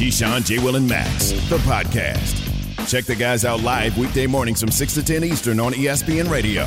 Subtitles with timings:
[0.00, 0.58] Keyshawn, J.
[0.60, 2.88] Will, and Max, the podcast.
[2.88, 6.64] Check the guys out live weekday mornings from 6 to 10 Eastern on ESPN Radio.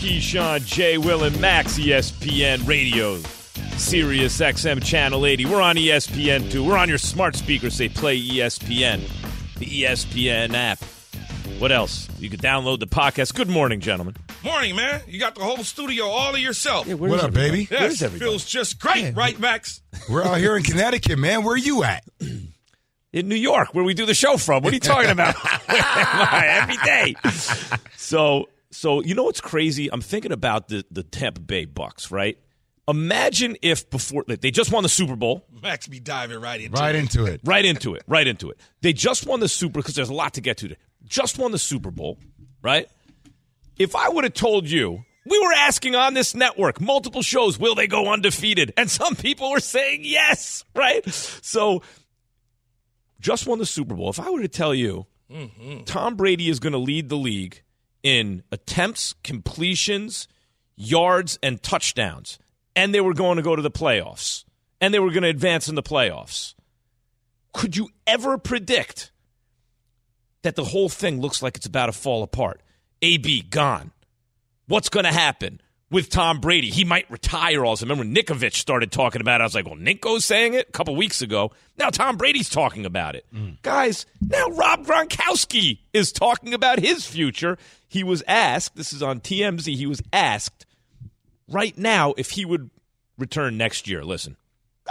[0.00, 0.96] Keyshawn, J.
[0.96, 3.18] Will, and Max, ESPN Radio.
[3.76, 5.44] Sirius XM Channel 80.
[5.44, 6.64] We're on ESPN too.
[6.64, 7.74] We're on your smart speakers.
[7.74, 9.02] Say play ESPN,
[9.58, 10.82] the ESPN app.
[11.58, 12.06] What else?
[12.18, 13.34] You can download the podcast.
[13.34, 14.14] Good morning, gentlemen.
[14.44, 15.00] Morning, man.
[15.08, 16.86] You got the whole studio all to yourself.
[16.86, 17.66] what up, baby?
[17.70, 19.80] yes, feels just great, right, Max?
[20.10, 21.44] We're out here in Connecticut, man.
[21.44, 22.04] Where are you at?
[22.20, 24.62] In New York, where we do the show from.
[24.62, 25.34] What are you talking about?
[25.66, 26.46] Where am I?
[26.48, 27.14] Every day.
[27.96, 29.90] So, so you know what's crazy?
[29.90, 32.38] I'm thinking about the the Tampa Bay Bucs, right?
[32.88, 36.80] Imagine if before they just won the Super Bowl, Max be diving right into it.
[36.80, 36.98] Right it.
[36.98, 37.40] into it.
[37.44, 38.60] right into it, right into it.
[38.82, 40.76] They just won the Super because there's a lot to get to.
[41.06, 42.18] Just won the Super Bowl,
[42.62, 42.88] right?
[43.78, 47.74] If I would have told you, we were asking on this network, multiple shows, will
[47.74, 48.72] they go undefeated?
[48.76, 51.04] And some people were saying yes, right?
[51.08, 51.82] So,
[53.20, 54.10] just won the Super Bowl.
[54.10, 55.84] If I were to tell you, mm-hmm.
[55.84, 57.62] Tom Brady is going to lead the league
[58.02, 60.28] in attempts, completions,
[60.76, 62.38] yards, and touchdowns,
[62.76, 64.44] and they were going to go to the playoffs,
[64.80, 66.54] and they were going to advance in the playoffs,
[67.52, 69.10] could you ever predict
[70.46, 72.62] that the whole thing looks like it's about to fall apart?
[73.02, 73.90] AB gone.
[74.68, 75.60] What's going to happen
[75.90, 76.70] with Tom Brady?
[76.70, 77.84] He might retire also.
[77.84, 79.42] Remember, Nikovich started talking about it.
[79.42, 81.50] I was like, well, Nico's saying it a couple weeks ago.
[81.78, 83.26] Now Tom Brady's talking about it.
[83.34, 83.60] Mm.
[83.62, 87.58] Guys, now Rob Gronkowski is talking about his future.
[87.88, 90.64] He was asked, this is on TMZ, he was asked
[91.48, 92.70] right now if he would
[93.18, 94.04] return next year.
[94.04, 94.36] Listen.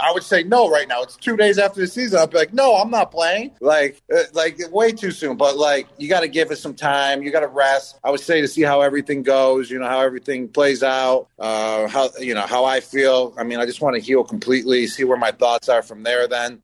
[0.00, 1.02] I would say no right now.
[1.02, 2.18] It's two days after the season.
[2.18, 3.52] I'd be like, no, I'm not playing.
[3.60, 5.36] Like, uh, like way too soon.
[5.36, 7.22] But like, you got to give it some time.
[7.22, 7.98] You got to rest.
[8.04, 9.70] I would say to see how everything goes.
[9.70, 11.28] You know how everything plays out.
[11.38, 13.34] Uh, how you know how I feel.
[13.38, 14.86] I mean, I just want to heal completely.
[14.86, 16.28] See where my thoughts are from there.
[16.28, 16.62] Then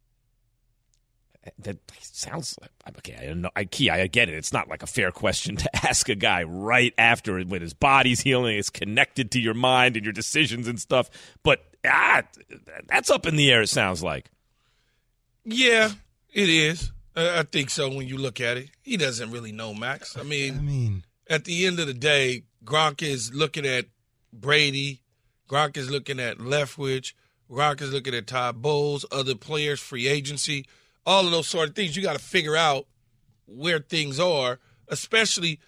[1.59, 2.57] That sounds
[2.99, 3.17] okay.
[3.21, 3.51] I don't know.
[3.57, 3.91] I key.
[3.91, 4.35] I get it.
[4.35, 8.21] It's not like a fair question to ask a guy right after when his body's
[8.21, 8.57] healing.
[8.57, 11.11] It's connected to your mind and your decisions and stuff.
[11.43, 12.23] But ah,
[12.87, 13.63] that's up in the air.
[13.63, 14.31] It sounds like.
[15.45, 15.91] Yeah,
[16.33, 16.93] it is.
[17.15, 18.71] I think so when you look at it.
[18.83, 20.17] He doesn't really know, Max.
[20.17, 23.87] I mean, I mean, at the end of the day, Gronk is looking at
[24.33, 25.03] Brady.
[25.49, 27.13] Gronk is looking at Leftwich.
[27.51, 30.65] Gronk is looking at Todd Bowles, other players, free agency,
[31.05, 31.95] all of those sort of things.
[31.95, 32.87] You got to figure out
[33.47, 35.61] where things are, especially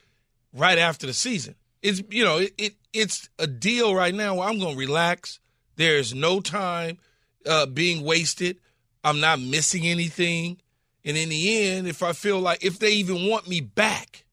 [0.55, 1.57] right after the season.
[1.83, 5.41] It's you know it, it it's a deal right now where I'm going to relax.
[5.77, 6.99] There's no time
[7.47, 8.59] uh, being wasted.
[9.03, 10.59] I'm not missing anything.
[11.05, 14.25] And in the end, if I feel like if they even want me back,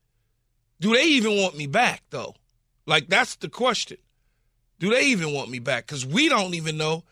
[0.79, 2.35] do they even want me back though?
[2.85, 3.97] Like that's the question.
[4.79, 5.85] Do they even want me back?
[5.85, 7.03] Because we don't even know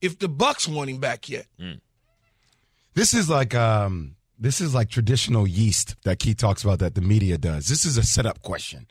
[0.00, 1.46] if the Bucs want him back yet.
[2.94, 7.00] this is like um, this is like traditional yeast that Keith talks about that the
[7.00, 7.66] media does.
[7.66, 8.86] This is a setup question.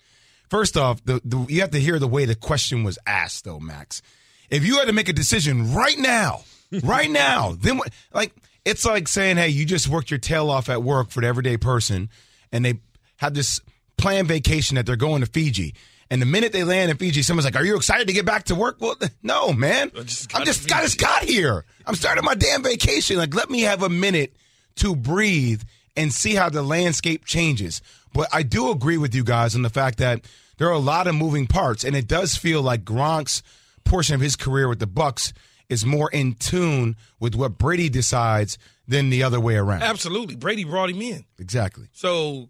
[0.50, 3.60] First off, the, the you have to hear the way the question was asked, though,
[3.60, 4.02] Max.
[4.50, 6.42] If you had to make a decision right now,
[6.84, 7.90] right now, then what?
[8.14, 8.34] Like
[8.66, 11.58] it's like saying, "Hey, you just worked your tail off at work for the everyday
[11.58, 12.10] person,
[12.52, 12.80] and they
[13.18, 13.62] have this
[13.98, 15.74] planned vacation that they're going to Fiji."
[16.10, 18.46] And the minute they land in Fiji, someone's like, "Are you excited to get back
[18.46, 19.92] to work?" Well, no, man.
[20.06, 21.66] just I'm got just got, just got here.
[21.86, 23.18] I'm starting my damn vacation.
[23.18, 24.36] Like, let me have a minute
[24.78, 25.64] to breathe
[25.96, 27.82] and see how the landscape changes.
[28.14, 30.22] But I do agree with you guys on the fact that
[30.58, 33.44] there are a lot of moving parts, and it does feel like Gronk's
[33.88, 35.34] portion of his career with the Bucs
[35.70, 39.84] is more in tune with what Brady decides than the other way around.
[39.84, 41.26] Absolutely, Brady brought him in.
[41.40, 41.88] Exactly.
[41.94, 42.50] So,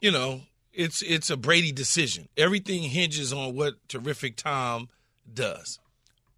[0.00, 2.28] you know, it's it's a Brady decision.
[2.36, 4.88] Everything hinges on what terrific Tom
[5.32, 5.78] does.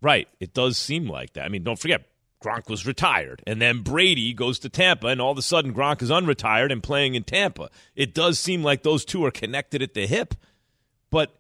[0.01, 0.29] Right.
[0.41, 1.45] It does seem like that.
[1.45, 2.07] I mean, don't forget,
[2.45, 6.03] Gronk was retired, and then Brady goes to Tampa, and all of a sudden Gronk
[6.03, 7.71] is unretired and playing in Tampa.
[7.95, 10.35] It does seem like those two are connected at the hip,
[11.11, 11.35] but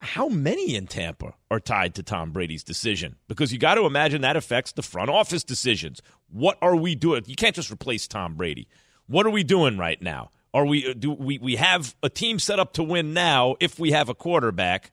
[0.00, 3.16] how many in Tampa are tied to Tom Brady's decision?
[3.28, 6.00] Because you got to imagine that affects the front office decisions.
[6.30, 7.22] What are we doing?
[7.26, 8.66] You can't just replace Tom Brady.
[9.06, 10.30] What are we doing right now?
[10.52, 13.78] Are we uh, do we we have a team set up to win now if
[13.78, 14.90] we have a quarterback?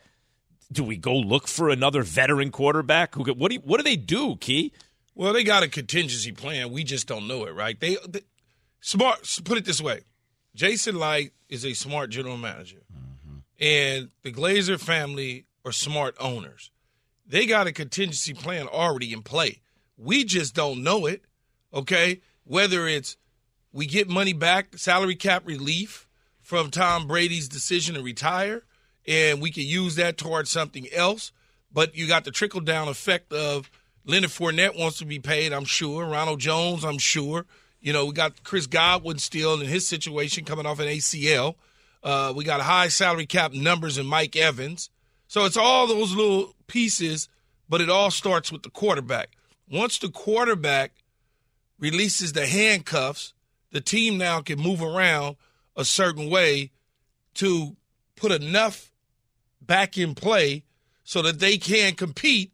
[0.72, 3.16] Do we go look for another veteran quarterback?
[3.16, 4.74] Who what do you, what do they do, Key?
[5.16, 6.72] Well, they got a contingency plan.
[6.72, 7.80] We just don't know it, right?
[7.80, 8.22] They, they
[8.82, 9.28] smart.
[9.46, 10.02] Put it this way:
[10.54, 12.82] Jason Licht is a smart general manager.
[13.60, 16.72] And the Glazer family are smart owners.
[17.26, 19.62] They got a contingency plan already in play.
[19.98, 21.24] We just don't know it.
[21.74, 23.18] Okay, whether it's
[23.74, 26.08] we get money back, salary cap relief
[26.42, 28.64] from Tom Brady's decision to retire,
[29.06, 31.32] and we can use that towards something else.
[31.72, 33.70] But you got the trickle down effect of
[34.06, 36.06] Leonard Fournette wants to be paid, I'm sure.
[36.06, 37.46] Ronald Jones, I'm sure.
[37.82, 41.56] You know, we got Chris Godwin still in his situation coming off an ACL.
[42.08, 44.90] Uh, we got high salary cap numbers in Mike Evans.
[45.28, 47.28] So it's all those little pieces,
[47.68, 49.32] but it all starts with the quarterback.
[49.70, 50.94] Once the quarterback
[51.78, 53.34] releases the handcuffs,
[53.74, 55.36] the team now can move around
[55.76, 56.72] a certain way
[57.34, 57.76] to
[58.16, 58.90] put enough
[59.62, 60.64] back in play
[61.04, 62.54] so that they can compete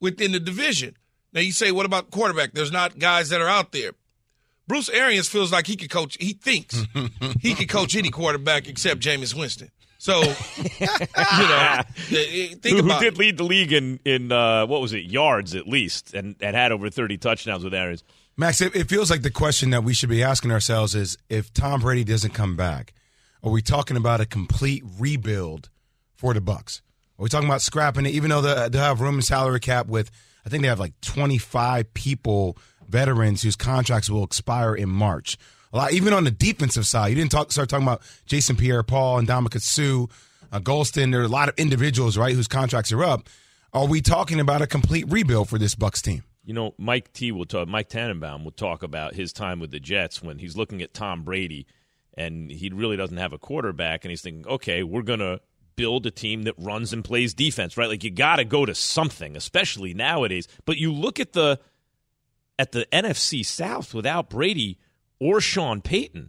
[0.00, 0.96] within the division.
[1.32, 2.54] Now you say, what about quarterback?
[2.54, 3.92] There's not guys that are out there.
[4.70, 6.16] Bruce Arians feels like he could coach.
[6.20, 6.86] He thinks
[7.40, 9.68] he could coach any quarterback except Jameis Winston.
[9.98, 13.18] So, you know, think who, about who did it.
[13.18, 16.70] lead the league in in uh, what was it yards at least, and, and had
[16.70, 18.04] over thirty touchdowns with Arians.
[18.36, 21.52] Max, it, it feels like the question that we should be asking ourselves is if
[21.52, 22.94] Tom Brady doesn't come back,
[23.42, 25.68] are we talking about a complete rebuild
[26.14, 26.80] for the Bucs?
[27.18, 30.12] Are we talking about scrapping it, even though they have room and salary cap with,
[30.46, 32.56] I think they have like 25 people,
[32.90, 35.38] veterans whose contracts will expire in March.
[35.72, 39.18] A lot, even on the defensive side, you didn't talk, start talking about Jason Pierre-Paul
[39.18, 40.06] and Ndamukong Suh,
[40.52, 41.12] uh, Golston.
[41.12, 43.28] There are a lot of individuals, right, whose contracts are up.
[43.72, 46.24] Are we talking about a complete rebuild for this Bucs team?
[46.44, 47.68] You know, Mike T will talk.
[47.68, 51.22] Mike Tannenbaum will talk about his time with the Jets when he's looking at Tom
[51.22, 51.66] Brady,
[52.14, 55.38] and he really doesn't have a quarterback, and he's thinking, okay, we're gonna
[55.76, 57.88] build a team that runs and plays defense, right?
[57.88, 60.48] Like you got to go to something, especially nowadays.
[60.64, 61.60] But you look at the
[62.60, 64.78] at the NFC South without Brady
[65.18, 66.28] or Sean Payton,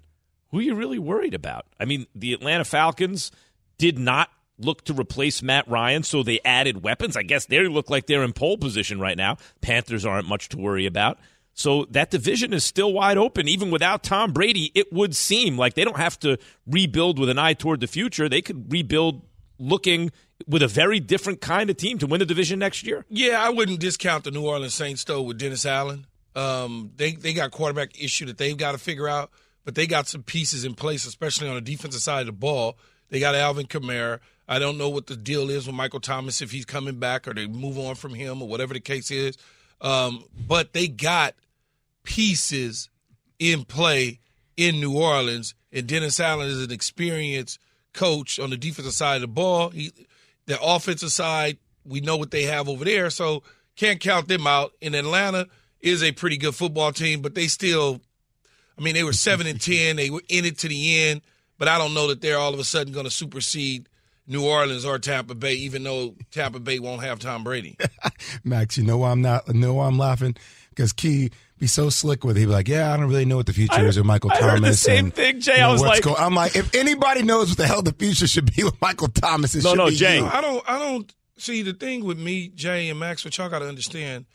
[0.50, 1.66] who are you really worried about?
[1.78, 3.32] I mean, the Atlanta Falcons
[3.78, 7.18] did not look to replace Matt Ryan, so they added weapons.
[7.18, 9.36] I guess they look like they're in pole position right now.
[9.60, 11.20] Panthers aren't much to worry about.
[11.54, 13.50] So that division is still wide open.
[13.50, 17.40] Even without Tom Brady, it would seem like they don't have to rebuild with an
[17.40, 18.30] eye toward the future.
[18.30, 19.24] They could rebuild
[19.60, 20.12] looking
[20.48, 23.06] with a very different kind of team to win the division next year.
[23.10, 26.08] Yeah, I wouldn't discount the New Orleans Saints though with Dennis Allen.
[26.36, 29.32] Um, they they got quarterback issue that they've got to figure out,
[29.66, 32.78] but they got some pieces in place, especially on the defensive side of the ball.
[33.10, 34.20] They got Alvin Kamara.
[34.48, 37.34] I don't know what the deal is with Michael Thomas if he's coming back or
[37.34, 39.38] they move on from him or whatever the case is.
[39.82, 41.36] Um, but they got
[42.04, 42.90] pieces
[43.40, 44.20] in play
[44.58, 47.60] in New Orleans, and Dennis Allen is an experienced
[47.94, 49.70] coach on the defensive side of the ball.
[49.70, 49.92] He,
[50.46, 53.44] the offensive side, we know what they have over there, so
[53.76, 54.74] can't count them out.
[54.82, 55.48] In Atlanta
[55.82, 58.02] is a pretty good football team, but they still,
[58.78, 59.96] I mean, they were seven and ten.
[59.96, 61.22] They were in it to the end,
[61.58, 63.88] but I don't know that they're all of a sudden going to supersede
[64.28, 67.78] New Orleans or Tampa Bay, even though Tampa Bay won't have Tom Brady.
[68.44, 69.48] Max, you know why I'm not?
[69.54, 70.36] Know why I'm laughing?
[70.70, 72.42] Because Key be so slick with it.
[72.42, 74.32] He'd be like, "Yeah, I don't really know what the future I, is with Michael
[74.32, 75.54] I Thomas." heard the same and, thing, Jay.
[75.56, 77.94] you know, I was like, going, "I'm like, if anybody knows what the hell the
[77.94, 80.18] future should be with Michael Thomas, it No, should no, be Jay.
[80.20, 80.26] you.
[80.26, 80.64] I don't.
[80.70, 83.26] I don't see the thing with me, Jay and Max.
[83.26, 84.26] What y'all got to understand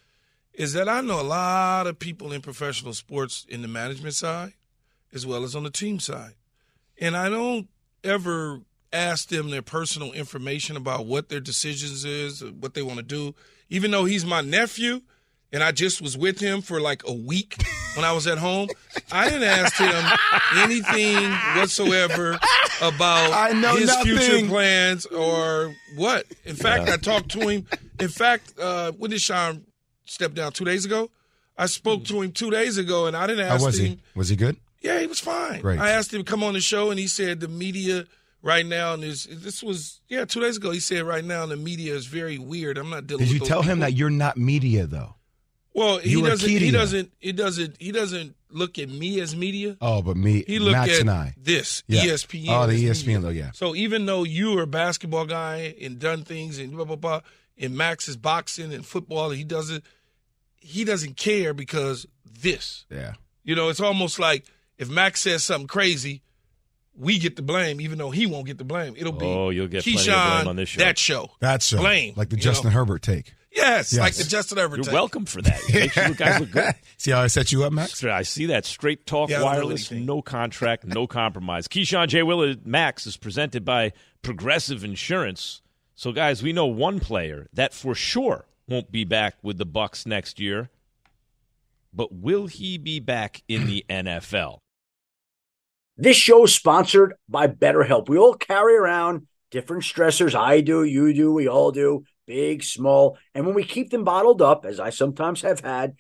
[0.57, 4.55] is that I know a lot of people in professional sports in the management side,
[5.13, 6.33] as well as on the team side,
[7.01, 7.69] and I don't
[8.03, 8.61] ever
[8.93, 13.05] ask them their personal information about what their decisions is, or what they want to
[13.05, 13.35] do.
[13.69, 15.03] Even though he's my nephew,
[15.53, 17.57] and I just was with him for like a week
[17.95, 18.69] when I was at home,
[19.13, 20.05] I didn't ask him
[20.59, 22.39] anything whatsoever
[22.81, 24.17] about I know his nothing.
[24.19, 26.27] future plans or what.
[26.45, 27.67] In fact, I talked to him.
[28.01, 29.65] In fact, uh, when did Sean
[30.07, 30.53] step down?
[30.53, 31.11] Two days ago.
[31.59, 32.05] I spoke hmm.
[32.05, 33.87] to him two days ago, and I didn't How ask was him.
[33.87, 34.01] he?
[34.15, 34.57] Was he good?
[34.81, 35.61] Yeah, he was fine.
[35.61, 35.81] Great.
[35.81, 38.07] I asked him to come on the show, and he said the media
[38.43, 40.71] right now, and this this was yeah two days ago.
[40.71, 42.79] He said right now the media is very weird.
[42.79, 43.25] I'm not dealing.
[43.25, 45.15] Did you tell him that you're not media though?
[45.75, 46.49] Well, he you were doesn't.
[46.49, 47.13] He doesn't.
[47.19, 47.77] He doesn't.
[47.79, 49.77] He doesn't look at me as media.
[49.81, 51.35] Oh, but me, He looked Max at and I.
[51.37, 52.03] this Yeah.
[52.03, 52.47] ESPN.
[52.49, 53.21] Oh, the ESPN media.
[53.21, 53.51] though, yeah.
[53.53, 57.21] So even though you are a basketball guy and done things and blah blah blah,
[57.59, 59.83] and Max is boxing and football, and he does it.
[60.67, 62.85] He doesn't care because this.
[62.91, 63.15] Yeah.
[63.45, 64.45] You know, it's almost like
[64.79, 66.23] if Max says something crazy,
[66.99, 68.95] we get the blame, even though he won't get the blame.
[68.97, 70.79] It'll be Oh, you'll get plenty of Keyshawn, blame on this show.
[70.81, 71.31] that show.
[71.41, 72.75] That's so Blame, like the Justin know?
[72.79, 73.35] Herbert take.
[73.53, 74.01] Yes, Yes.
[74.01, 74.77] like the Justin Herbert.
[74.77, 74.93] You're take.
[74.95, 75.61] welcome for that.
[75.69, 76.75] You guys look good.
[76.99, 78.03] See how I set you up, Max?
[78.05, 81.69] I see that straight talk Yeah, I don't know wireless, no contract, no compromise.
[81.69, 82.23] Keyshawn J.
[82.23, 83.93] Willard Max is presented by
[84.23, 85.63] Progressive Insurance.
[85.95, 90.07] So, guys, we know one player that for sure won't be back with the Bucs
[90.07, 90.71] next year.
[91.93, 94.59] but will he be back in the NFL?
[95.97, 98.09] This show is sponsored by BetterHelp.
[98.09, 100.35] We all carry around different stressors.
[100.35, 103.17] I do, you do, we all do, big, small.
[103.35, 105.95] And when we keep them bottled up, as I sometimes have had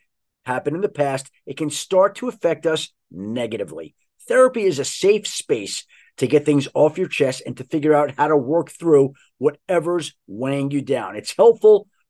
[0.44, 3.94] happen in the past, it can start to affect us negatively.
[4.28, 5.86] Therapy is a safe space
[6.18, 10.14] to get things off your chest and to figure out how to work through whatever's
[10.26, 11.16] weighing you down.
[11.16, 11.88] It's helpful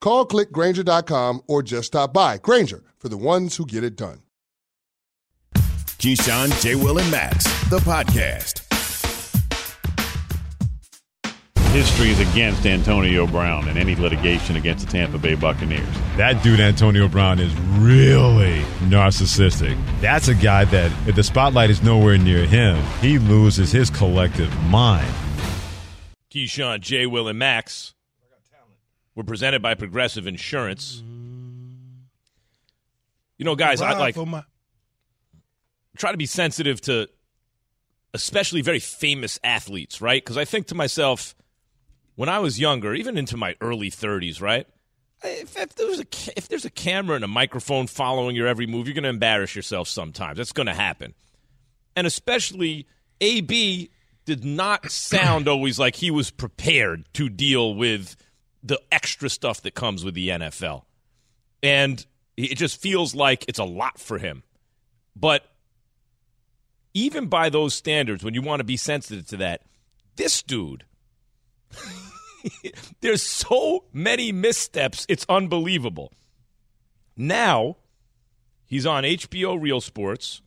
[0.00, 2.38] Call clickgrainger.com or just stop by.
[2.38, 4.20] Grainger, for the ones who get it done.
[5.98, 6.74] Keyshawn, J.
[6.74, 8.62] Will, and Max, the podcast.
[11.72, 15.86] History is against Antonio Brown and any litigation against the Tampa Bay Buccaneers.
[16.16, 19.76] That dude, Antonio Brown, is really narcissistic.
[20.00, 24.54] That's a guy that, if the spotlight is nowhere near him, he loses his collective
[24.64, 25.12] mind.
[26.32, 27.06] Keyshawn, J.
[27.06, 27.95] Will, and Max.
[29.16, 31.02] We're presented by Progressive Insurance.
[33.38, 34.14] You know, guys, I like
[35.96, 37.08] try to be sensitive to
[38.12, 40.22] especially very famous athletes, right?
[40.22, 41.34] Because I think to myself,
[42.14, 44.66] when I was younger, even into my early 30s, right?
[45.24, 46.06] If, if, there's a
[46.36, 49.56] if there's a camera and a microphone following your every move, you're going to embarrass
[49.56, 50.36] yourself sometimes.
[50.36, 51.14] That's going to happen,
[51.96, 52.86] and especially
[53.22, 53.90] AB
[54.26, 58.14] did not sound always like he was prepared to deal with
[58.66, 60.84] the extra stuff that comes with the NFL,
[61.62, 62.04] and
[62.36, 64.42] it just feels like it's a lot for him.
[65.14, 65.44] But
[66.94, 69.62] even by those standards, when you want to be sensitive to that,
[70.16, 70.84] this dude.
[73.00, 76.12] There's so many missteps, it's unbelievable.
[77.16, 77.76] Now,
[78.66, 80.42] he's on HBO Real Sports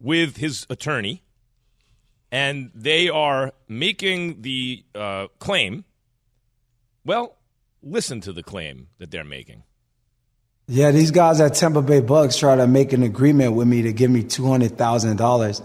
[0.00, 1.22] with his attorney,
[2.30, 5.84] and they are making the uh, claim.
[7.04, 7.36] Well,
[7.82, 9.64] listen to the claim that they're making.
[10.68, 13.92] Yeah, these guys at Tampa Bay Bucs try to make an agreement with me to
[13.92, 15.60] give me two hundred thousand dollars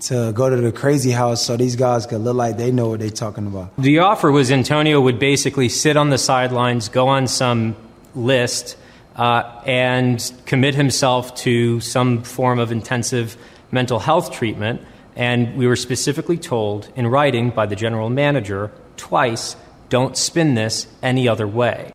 [0.00, 3.00] to go to the crazy house so these guys could look like they know what
[3.00, 3.74] they're talking about.
[3.78, 7.74] The offer was Antonio would basically sit on the sidelines, go on some
[8.14, 8.76] list,
[9.16, 13.38] uh, and commit himself to some form of intensive
[13.70, 14.82] mental health treatment.
[15.16, 19.56] And we were specifically told in writing by the general manager twice
[19.94, 21.92] don't spin this any other way.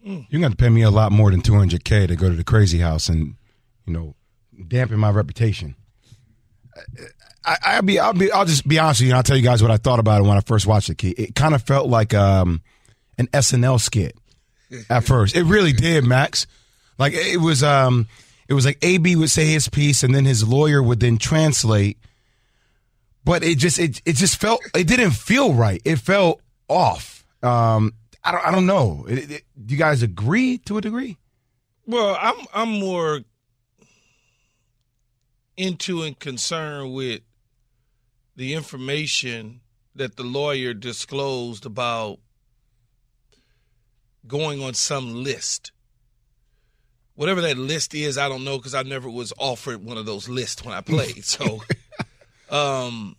[0.00, 2.78] You're going to pay me a lot more than 200K to go to the crazy
[2.78, 3.34] house and,
[3.84, 4.14] you know,
[4.68, 5.74] dampen my reputation.
[7.44, 9.10] I, will be, I'll be, I'll just be honest with you.
[9.10, 10.98] and I'll tell you guys what I thought about it when I first watched it.
[10.98, 11.10] Key.
[11.10, 12.62] It kind of felt like um,
[13.18, 14.16] an SNL skit
[14.88, 15.34] at first.
[15.34, 16.46] It really did, Max.
[16.96, 18.06] Like it was, um,
[18.48, 21.98] it was like AB would say his piece, and then his lawyer would then translate.
[23.24, 25.82] But it just, it, it just felt, it didn't feel right.
[25.84, 26.40] It felt
[26.70, 27.24] off.
[27.42, 29.04] Um, I don't, I don't know.
[29.08, 31.18] It, it, do you guys agree to a degree?
[31.86, 33.20] Well, I'm, I'm more
[35.56, 37.22] into and concerned with
[38.36, 39.60] the information
[39.94, 42.20] that the lawyer disclosed about
[44.26, 45.72] going on some list.
[47.14, 50.28] Whatever that list is, I don't know because I never was offered one of those
[50.28, 51.24] lists when I played.
[51.24, 51.60] So,
[52.50, 53.16] um,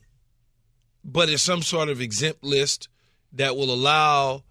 [1.03, 2.87] but it's some sort of exempt list
[3.33, 4.43] that will allow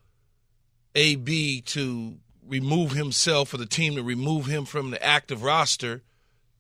[0.95, 6.03] AB to remove himself or the team to remove him from the active roster,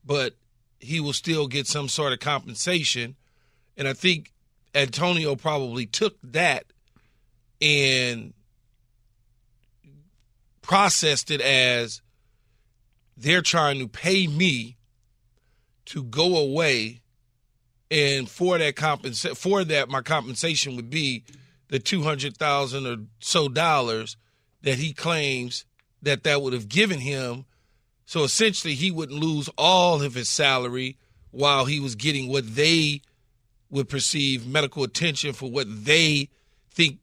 [0.04, 0.34] but
[0.78, 3.16] he will still get some sort of compensation.
[3.76, 4.32] And I think
[4.74, 6.64] Antonio probably took that
[7.60, 8.32] and
[10.62, 12.00] processed it as
[13.16, 14.76] they're trying to pay me
[15.86, 17.00] to go away
[17.90, 21.24] and for that compensa- for that my compensation would be
[21.70, 24.16] the 200,000 or so dollars
[24.62, 25.64] that he claims
[26.02, 27.46] that that would have given him.
[28.04, 30.98] So essentially, he wouldn't lose all of his salary
[31.30, 33.02] while he was getting what they
[33.70, 36.28] would perceive medical attention for what they
[36.72, 36.98] think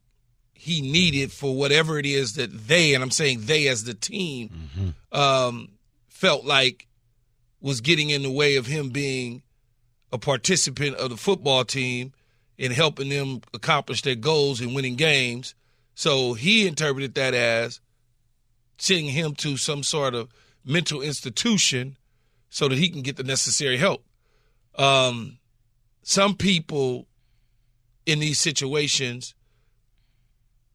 [0.52, 4.94] he needed for whatever it is that they, and I'm saying they as the team,
[5.12, 5.70] um,
[6.08, 6.86] felt like
[7.60, 9.42] was getting in the way of him being
[10.12, 12.12] a participant of the football team
[12.58, 15.54] and helping them accomplish their goals and winning games.
[15.94, 17.80] So he interpreted that as
[18.78, 20.28] sending him to some sort of
[20.64, 21.96] mental institution
[22.50, 24.04] so that he can get the necessary help.
[24.76, 25.38] Um,
[26.02, 27.06] some people
[28.06, 29.34] in these situations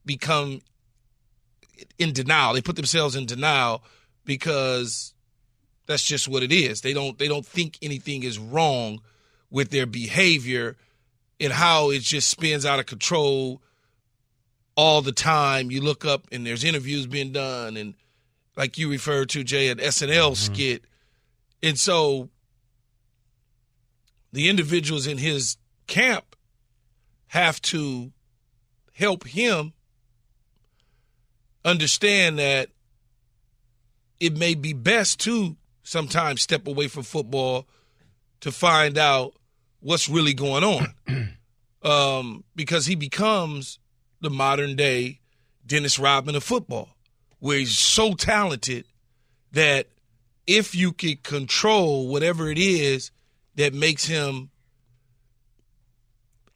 [0.06, 0.62] become
[1.98, 2.54] in denial.
[2.54, 3.84] They put themselves in denial
[4.26, 5.14] because
[5.86, 6.82] that's just what it is.
[6.82, 9.02] They don't they don't think anything is wrong
[9.50, 10.78] with their behavior
[11.44, 13.62] and how it just spins out of control
[14.76, 15.72] all the time.
[15.72, 17.94] You look up and there's interviews being done and
[18.56, 20.54] like you referred to Jay an SNL mm-hmm.
[20.54, 20.86] skit.
[21.62, 22.30] And so
[24.32, 25.58] the individuals in his
[25.88, 26.36] camp
[27.28, 28.12] have to
[28.94, 29.74] help him
[31.66, 32.70] understand that
[34.20, 37.68] it may be best to sometimes step away from football
[38.40, 39.34] to find out
[39.84, 40.94] what's really going on.
[41.84, 43.80] um, because he becomes
[44.22, 45.20] the modern day
[45.66, 46.90] Dennis Rodman of football,
[47.40, 48.86] where he's so talented
[49.52, 49.88] that
[50.48, 53.12] if you could control whatever it is
[53.56, 54.50] that makes him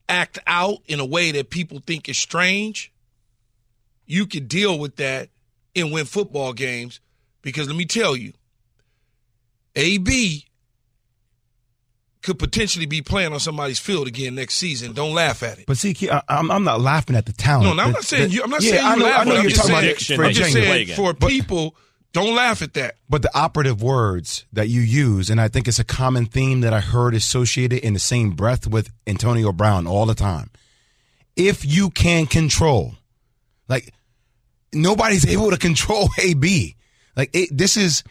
[0.09, 2.91] act out in a way that people think is strange,
[4.05, 5.29] you could deal with that
[5.75, 6.99] and win football games.
[7.41, 8.33] Because let me tell you,
[9.75, 10.46] AB
[12.21, 14.93] could potentially be playing on somebody's field again next season.
[14.93, 15.65] Don't laugh at it.
[15.65, 17.65] But see, I, uh, I'm, I'm not laughing at the talent.
[17.65, 18.43] No, no I'm not saying the- you.
[18.43, 19.19] I'm not yeah, saying you I know, laugh.
[19.19, 21.75] I know you're just talking about saying, it Addiction for I'm just saying for people,
[22.13, 22.95] don't laugh at that.
[23.09, 26.73] But the operative words that you use, and I think it's a common theme that
[26.73, 30.49] I heard associated in the same breath with Antonio Brown all the time.
[31.35, 32.95] If you can control,
[33.67, 33.93] like
[34.73, 36.75] nobody's able to control AB.
[37.15, 38.03] Like it, this is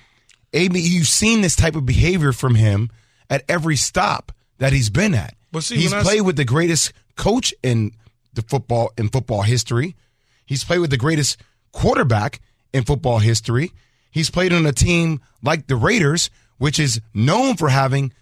[0.53, 0.79] AB.
[0.79, 2.91] You've seen this type of behavior from him
[3.31, 5.35] at every stop that he's been at.
[5.53, 7.93] But see, he's when I s- played with the greatest coach in
[8.35, 9.97] the football in football history.
[10.45, 11.39] He's played with the greatest
[11.73, 12.41] quarterback
[12.73, 13.73] in football history.
[14.11, 18.13] He's played on a team like the Raiders, which is known for having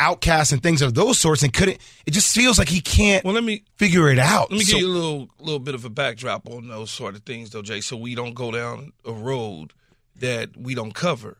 [0.00, 1.78] outcasts and things of those sorts, and couldn't.
[2.06, 3.24] It just feels like he can't.
[3.24, 4.50] Well, let me figure it out.
[4.50, 7.14] Let me So- give you a little little bit of a backdrop on those sort
[7.14, 9.72] of things, though, Jay, so we don't go down a road
[10.16, 11.38] that we don't cover.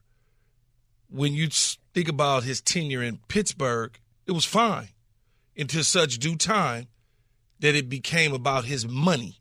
[1.09, 1.49] When you
[1.95, 4.89] think about his tenure in Pittsburgh, it was fine
[5.57, 6.89] until such due time
[7.61, 9.39] that it became about his money,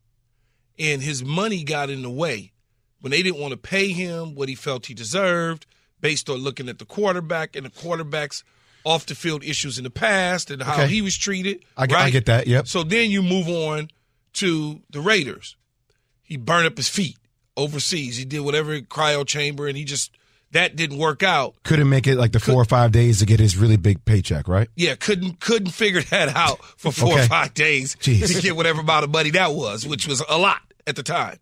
[0.80, 2.52] and his money got in the way
[3.02, 5.66] when they didn't want to pay him what he felt he deserved,
[6.00, 8.44] based on looking at the quarterback and the quarterback's
[8.86, 10.88] off the field issues in the past and how Okay.
[10.88, 11.64] he was treated.
[11.78, 12.68] I get- I get that, yep.
[12.68, 13.90] So then you move on
[14.34, 15.56] to the Raiders.
[16.24, 17.18] He burned up his feet
[17.56, 18.18] overseas.
[18.18, 20.12] He did whatever cryo chamber, and he just
[20.54, 21.56] that didn't work out.
[21.64, 24.48] couldn't make it like the four or five days to get his really big paycheck,
[24.48, 24.70] right?
[24.76, 28.36] Yeah, couldn't couldn't figure that out for four or five days Jeez.
[28.36, 31.38] to get whatever amount of money that was, which was a lot at the time.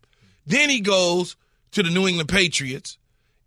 [0.46, 1.36] Then he goes
[1.72, 2.98] to the New England Patriots,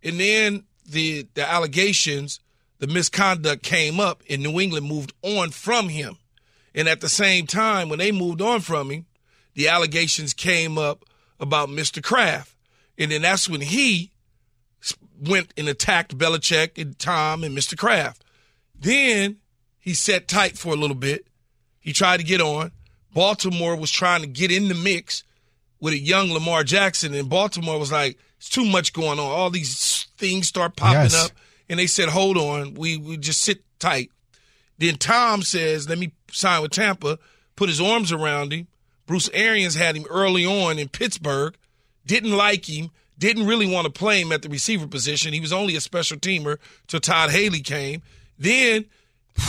[0.02, 2.40] and then the the allegations,
[2.78, 6.16] the misconduct came up, and New England moved on from him.
[6.74, 9.06] And at the same time, when they moved on from him,
[9.54, 11.04] the allegations came up
[11.40, 12.02] about Mr.
[12.02, 12.54] Kraft.
[12.98, 14.10] And then that's when he
[15.20, 17.76] went and attacked Belichick and Tom and Mr.
[17.76, 18.24] Kraft.
[18.78, 19.36] Then
[19.78, 21.26] he sat tight for a little bit.
[21.80, 22.72] He tried to get on.
[23.14, 25.24] Baltimore was trying to get in the mix
[25.80, 29.24] with a young Lamar Jackson, and Baltimore was like, it's too much going on.
[29.26, 31.24] All these things start popping Yes.
[31.24, 31.30] up.
[31.68, 34.10] And they said, hold on, we, we just sit tight.
[34.78, 37.18] Then Tom says, let me sign with Tampa,
[37.56, 38.66] put his arms around him.
[39.06, 41.54] Bruce Arians had him early on in Pittsburgh,
[42.04, 45.32] didn't like him, didn't really want to play him at the receiver position.
[45.32, 48.02] He was only a special teamer till Todd Haley came.
[48.38, 48.86] Then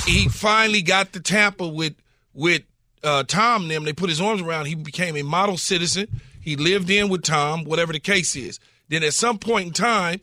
[0.05, 1.95] he finally got to Tampa with
[2.33, 2.63] with
[3.03, 3.83] uh, Tom and them.
[3.83, 4.67] They put his arms around.
[4.67, 6.21] He became a model citizen.
[6.41, 8.59] He lived in with Tom, whatever the case is.
[8.89, 10.21] Then at some point in time,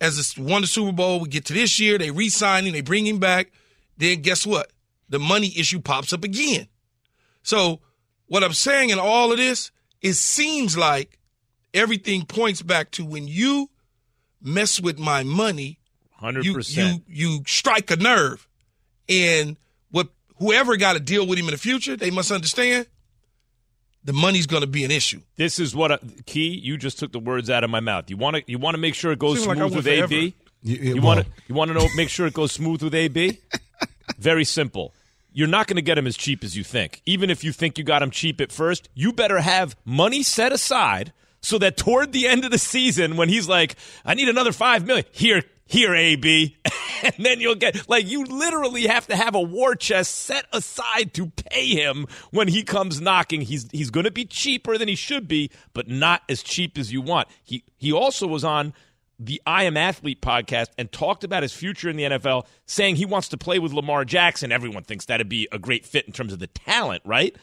[0.00, 2.80] as this won the Super Bowl, we get to this year, they re-sign him, they
[2.80, 3.50] bring him back.
[3.96, 4.70] Then guess what?
[5.08, 6.68] The money issue pops up again.
[7.42, 7.80] So
[8.26, 9.70] what I'm saying in all of this,
[10.00, 11.18] it seems like
[11.74, 13.70] everything points back to when you
[14.40, 15.78] mess with my money,
[16.12, 17.02] Hundred you percent.
[17.08, 18.46] you you strike a nerve,
[19.08, 19.56] and
[19.90, 20.08] what
[20.38, 22.86] whoever got to deal with him in the future, they must understand
[24.04, 25.20] the money's going to be an issue.
[25.36, 26.48] This is what I, key.
[26.58, 28.10] You just took the words out of my mouth.
[28.10, 30.04] You want to you want to make sure it goes Seems smooth went with forever.
[30.14, 30.34] AB.
[30.64, 32.82] You- you- You want well- to you want to know make sure it goes smooth
[32.82, 33.38] with AB.
[34.18, 34.92] Very simple.
[35.34, 37.00] you're not going to get him as cheap as you think.
[37.06, 40.52] Even if you think you got him cheap at first, you better have money set
[40.52, 44.52] aside so that toward the end of the season, when he's like, I need another
[44.52, 46.56] five million, here, here, AB.
[47.02, 51.12] and then you'll get, like, you literally have to have a war chest set aside
[51.14, 53.40] to pay him when he comes knocking.
[53.40, 56.92] He's, he's going to be cheaper than he should be, but not as cheap as
[56.92, 57.28] you want.
[57.42, 58.72] He, he also was on
[59.18, 63.04] the I Am Athlete podcast and talked about his future in the NFL, saying he
[63.04, 64.52] wants to play with Lamar Jackson.
[64.52, 67.34] Everyone thinks that'd be a great fit in terms of the talent, right?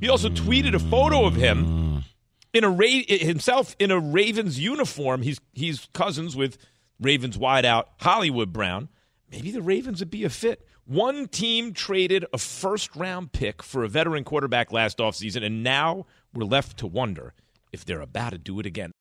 [0.00, 2.04] He also tweeted a photo of him
[2.52, 5.22] in a Ra- himself in a Ravens uniform.
[5.22, 6.58] He's he's cousins with
[7.00, 8.88] Ravens wideout Hollywood Brown.
[9.30, 10.66] Maybe the Ravens would be a fit.
[10.84, 16.06] One team traded a first round pick for a veteran quarterback last offseason, and now
[16.34, 17.34] we're left to wonder
[17.72, 18.92] if they're about to do it again.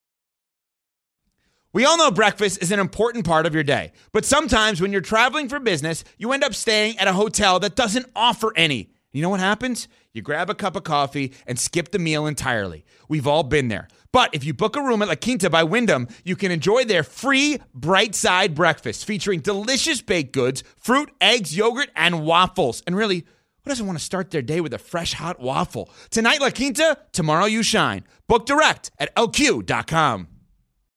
[1.74, 5.02] We all know breakfast is an important part of your day, but sometimes when you're
[5.02, 8.92] traveling for business, you end up staying at a hotel that doesn't offer any.
[9.12, 9.90] You know what happens?
[10.14, 12.86] You grab a cup of coffee and skip the meal entirely.
[13.10, 13.90] We've all been there.
[14.14, 17.04] But if you book a room at La Quinta by Wyndham, you can enjoy their
[17.04, 22.84] free bright side breakfast featuring delicious baked goods, fruit, eggs, yogurt, and waffles.
[22.88, 23.26] And really,
[23.64, 25.90] who doesn't want to start their day with a fresh hot waffle?
[26.10, 28.06] Tonight, La Quinta, tomorrow, you shine.
[28.28, 30.28] Book direct at lq.com.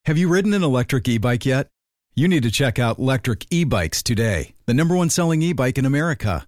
[0.05, 1.67] Have you ridden an electric e bike yet?
[2.15, 5.77] You need to check out Lectric E Bikes today, the number one selling e bike
[5.77, 6.47] in America.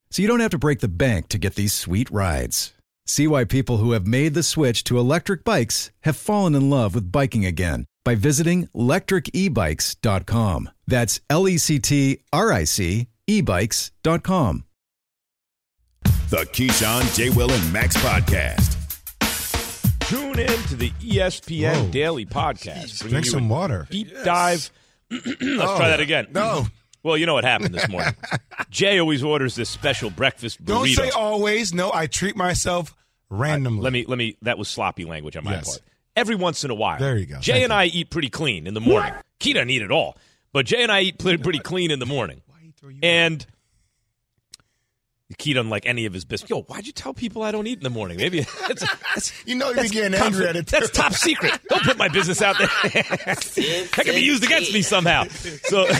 [0.11, 2.73] so you don't have to break the bank to get these sweet rides.
[3.07, 6.93] See why people who have made the switch to electric bikes have fallen in love
[6.95, 10.69] with biking again by visiting lectricebikes.com.
[10.87, 14.65] That's L E C T R I C ebikes.com.
[16.29, 17.29] The Keyshawn, J.
[17.29, 18.77] Will, and Max podcast.
[20.07, 21.89] Tune in to the ESPN Whoa.
[21.89, 22.99] Daily Podcast.
[23.01, 23.87] bringing Drink some water.
[23.89, 24.69] Deep dive.
[25.11, 26.27] Let's Oh, try that again.
[26.31, 26.67] no.
[27.03, 28.13] Well, you know what happened this morning.
[28.69, 30.67] Jay always orders this special breakfast burrito.
[30.67, 31.73] Don't say always.
[31.73, 32.95] No, I treat myself
[33.29, 33.81] randomly.
[33.83, 34.37] Let me let me.
[34.43, 35.69] That was sloppy language on my Yes.
[35.69, 35.81] part.
[36.15, 36.99] Every once in a while.
[36.99, 37.39] There you go.
[37.39, 39.13] Jay Thank and I eat pretty clean in the morning.
[39.39, 40.17] Key doesn't eat at all,
[40.53, 42.41] but Jay and I eat pretty, pretty clean in the morning.
[43.01, 43.45] And
[45.37, 46.49] Key doesn't like any of his business.
[46.49, 48.17] Yo, why'd you tell people I don't eat in the morning?
[48.17, 48.81] Maybe that's,
[49.13, 50.67] that's You know you're that's getting top- angry at it.
[50.67, 51.59] That's top secret.
[51.69, 52.67] Don't put my business out there.
[52.83, 55.23] that could be used against me somehow.
[55.25, 55.85] So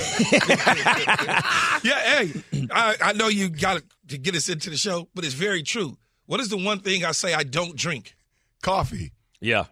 [1.84, 2.34] Yeah, hey,
[2.72, 5.98] I, I know you got to get us into the show, but it's very true.
[6.26, 8.16] What is the one thing I say I don't drink?
[8.62, 9.12] Coffee.
[9.40, 9.66] yeah.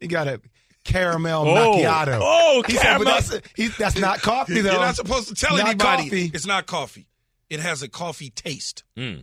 [0.00, 0.40] You got a
[0.84, 1.54] caramel Oh.
[1.78, 2.18] macchiato.
[2.22, 4.72] Oh, he said, caramel- but that's, he, that's not coffee, though.
[4.72, 6.30] You're not supposed to tell Not anybody coffee.
[6.34, 7.06] it's not coffee.
[7.50, 8.82] It has a coffee taste.
[8.96, 9.16] Yeah,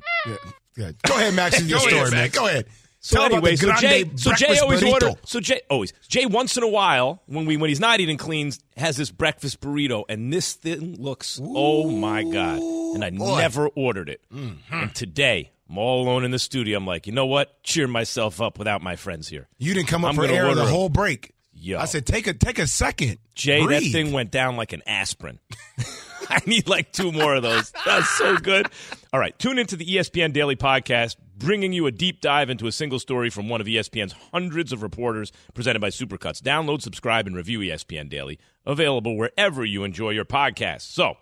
[0.78, 0.92] yeah.
[1.08, 1.60] Go ahead, Max.
[1.60, 2.20] Is your Go ahead, story, man.
[2.22, 2.38] Max.
[2.38, 2.66] Go ahead.
[3.00, 4.94] So Tell anyway, about so the Jay, so Jay always burrito.
[4.94, 5.12] order.
[5.26, 8.54] So Jay always Jay once in a while when we when he's not eating clean
[8.78, 13.40] has this breakfast burrito and this thing looks oh my god and I boy.
[13.40, 14.74] never ordered it Mm-hmm.
[14.74, 18.40] and today I'm all alone in the studio I'm like you know what cheer myself
[18.40, 20.62] up without my friends here You didn't come up I'm for gonna air the order
[20.62, 21.34] a- whole break.
[21.56, 21.80] Yo.
[21.80, 23.20] I said, take a take a second.
[23.36, 25.40] Jay that thing went down like an aspirin.
[26.30, 27.72] I need like two more of those.
[27.86, 28.68] That's so good.
[29.12, 32.72] All right, tune into the ESPN Daily Podcast, bringing you a deep dive into a
[32.72, 36.42] single story from one of ESPN's hundreds of reporters, presented by Supercuts.
[36.42, 40.82] Download, subscribe, and review ESPN Daily, available wherever you enjoy your podcasts.
[40.82, 41.18] So,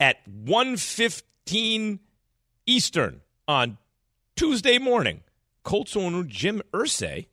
[0.00, 1.98] at 1.15
[2.66, 3.78] Eastern on
[4.36, 5.22] Tuesday morning,
[5.62, 7.26] Colts owner Jim Irsay,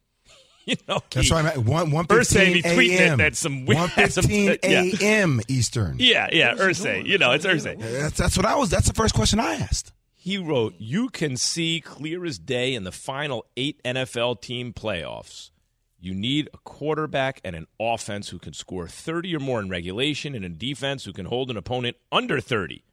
[0.71, 1.65] you know, That's he- right, man.
[1.65, 3.19] One one Irsay be fifteen tweeting a.m.
[3.21, 5.41] at, at some weird- one fifteen a.m.
[5.47, 5.97] Eastern.
[5.99, 7.05] Yeah, yeah, Ursay.
[7.05, 7.79] You know, it's Ursay.
[7.79, 8.69] That's, that's what I was.
[8.69, 9.91] That's the first question I asked.
[10.15, 15.51] He wrote, You can see clear as day in the final eight NFL team playoffs.
[15.99, 20.33] You need a quarterback and an offense who can score 30 or more in regulation
[20.35, 22.83] and a defense who can hold an opponent under 30.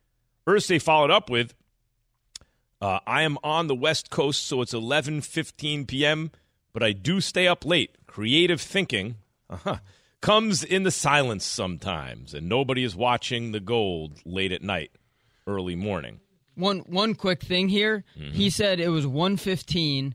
[0.47, 1.55] Ursay followed up with,
[2.81, 6.31] uh, I am on the West Coast, so it's 11:15 p.m.,
[6.73, 7.97] but I do stay up late.
[8.07, 9.17] Creative thinking
[9.49, 9.79] uh-huh,
[10.21, 14.91] comes in the silence sometimes, and nobody is watching the gold late at night,
[15.47, 16.21] early morning.
[16.55, 18.05] One one quick thing here.
[18.19, 18.33] Mm-hmm.
[18.35, 20.15] He said it was 115.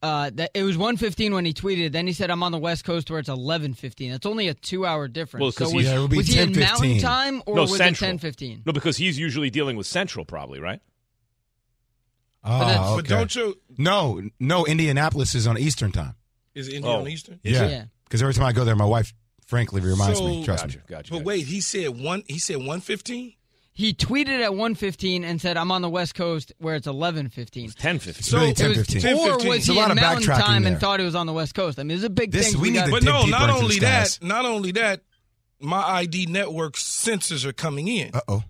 [0.00, 1.90] Uh, that it was 115 when he tweeted.
[1.90, 5.08] Then he said, "I'm on the West Coast where it's 11:15." That's only a two-hour
[5.08, 5.42] difference.
[5.42, 6.60] Well, 'cause so was, he's- Yeah, it would be was he in 10:15.
[6.60, 8.08] Mountain Time or no, was Central.
[8.10, 8.62] it 10:15?
[8.64, 10.80] No, because he's usually dealing with Central, probably, right?
[12.50, 13.08] Oh, But okay.
[13.08, 13.58] don't you?
[13.76, 14.64] No, no.
[14.66, 16.14] Indianapolis is on Eastern time.
[16.54, 17.00] Is India Oh.
[17.00, 17.38] on Eastern?
[17.42, 19.12] Yeah, because every time I go there, my wife,
[19.46, 20.40] frankly, reminds me.
[20.40, 20.76] So- Trust me.
[21.10, 22.22] But wait, he said one.
[22.26, 23.34] He said one fifteen.
[23.72, 28.18] He tweeted at 1:15 and said, "I'm on the West Coast where it's 11:15." 10:15.
[28.18, 28.58] It's really It was-
[28.88, 28.96] 10:15.
[28.96, 29.34] Or 10:15.
[29.36, 30.72] was There's a he lot in of Mountain backtracking Time there.
[30.72, 31.78] and thought it was on the West Coast?
[31.78, 32.60] I mean, it's a big This- thing.
[32.60, 34.18] we need got- to But dig no, deeper not into only the that.
[34.20, 35.02] Not only that.
[35.60, 38.10] My ID network sensors are coming in.
[38.14, 38.42] Uh oh.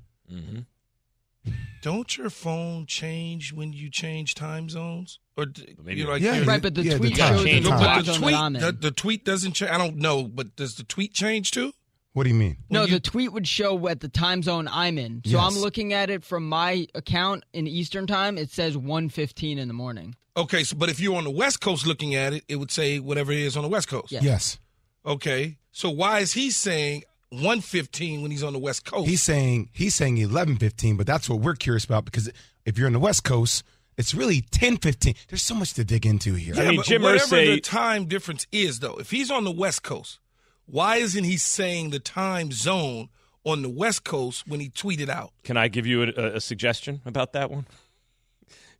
[1.82, 5.18] Don't your phone change when you change time zones?
[5.36, 5.46] Or
[5.82, 7.34] maybe you know, like Yeah, your- right, but the Yeah, the tweet time.
[7.36, 9.70] shows Change the the time but the tweet, that the, the tweet doesn't change.
[9.70, 11.72] I don't know, but does the tweet change too?
[12.14, 12.56] What do you mean?
[12.68, 15.22] No, When you- the tweet would show at the time zone I'm in.
[15.24, 15.42] So Yes.
[15.44, 18.36] I'm looking at it from my account in Eastern time.
[18.38, 20.16] It says 1:15 in the morning.
[20.36, 22.98] Okay, so but if you're on the West Coast looking at it, it would say
[22.98, 24.10] whatever it is on the West Coast.
[24.10, 24.20] Yeah.
[24.22, 24.58] Yes.
[25.06, 29.08] Okay, so why is he saying 115 when he's on the West Coast?
[29.08, 32.30] He's saying he's saying eleven fifteen, but that's what we're curious about because
[32.64, 33.62] if you're in the West Coast,
[33.96, 35.14] it's really ten fifteen.
[35.28, 36.54] There's so much to dig into here.
[36.54, 39.44] Yeah, I mean, but Jim whatever Irsay- the time difference is, though, if he's on
[39.44, 40.18] the West Coast,
[40.66, 43.08] why isn't he saying the time zone
[43.44, 45.32] on the West Coast when he tweeted out?
[45.44, 47.66] Can I give you a, a suggestion about that one?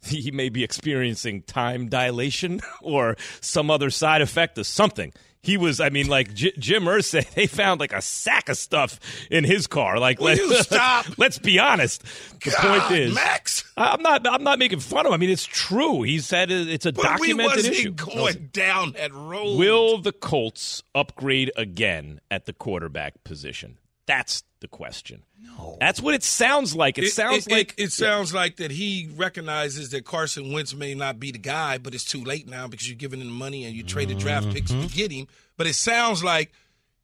[0.00, 5.12] He may be experiencing time dilation or some other side effect of something.
[5.42, 8.98] He was, I mean, like J- Jim Irsay, they found like a sack of stuff
[9.30, 9.98] in his car.
[9.98, 11.06] Like, Will you stop?
[11.16, 12.02] let's be honest.
[12.44, 13.64] The God, point is, Max.
[13.76, 15.14] I'm not, I'm not making fun of him.
[15.14, 16.02] I mean, it's true.
[16.02, 17.92] He said it's a But we documented wasn't issue.
[17.92, 19.56] going down that road.
[19.58, 23.78] Will the Colts upgrade again at the quarterback position?
[24.08, 25.22] That's the question.
[25.40, 26.98] No, that's what it sounds like.
[26.98, 31.20] It, sounds it, like it, sounds like that he recognizes that Carson Wentz may not
[31.20, 33.84] be the guy, but it's too late now because you're giving him money and you
[33.84, 34.86] traded draft picks Mm-hmm.
[34.88, 35.28] to get him.
[35.56, 36.50] But it sounds like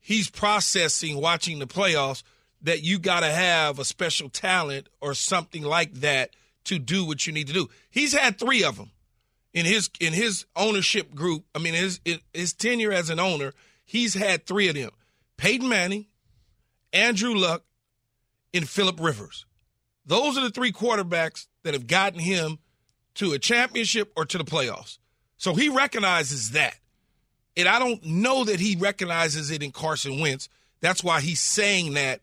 [0.01, 2.25] he's processing watching the playoffs
[2.63, 6.31] that you got to have a special talent or something like that
[6.65, 7.69] to do what you need to do.
[7.91, 8.91] He's had three of them
[9.53, 11.45] in his in his ownership group.
[11.55, 12.01] I mean, his
[12.33, 13.53] his tenure as an owner,
[13.85, 14.91] he's had three of them:
[15.37, 16.07] Peyton Manning,
[16.95, 17.65] Andrew Luck,
[18.55, 19.45] and Philip Rivers.
[20.07, 22.59] Those are the three quarterbacks that have gotten him
[23.15, 24.99] to a championship or to the playoffs.
[25.37, 26.77] So he recognizes that.
[27.57, 30.49] And I don't know that he recognizes it in Carson Wentz.
[30.81, 32.21] That's why he's saying that.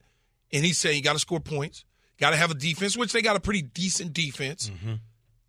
[0.54, 1.86] And he's saying you got to score points,
[2.20, 4.70] got to have a defense, which they got a pretty decent defense.
[4.70, 4.90] Mm-hmm.
[4.90, 5.00] And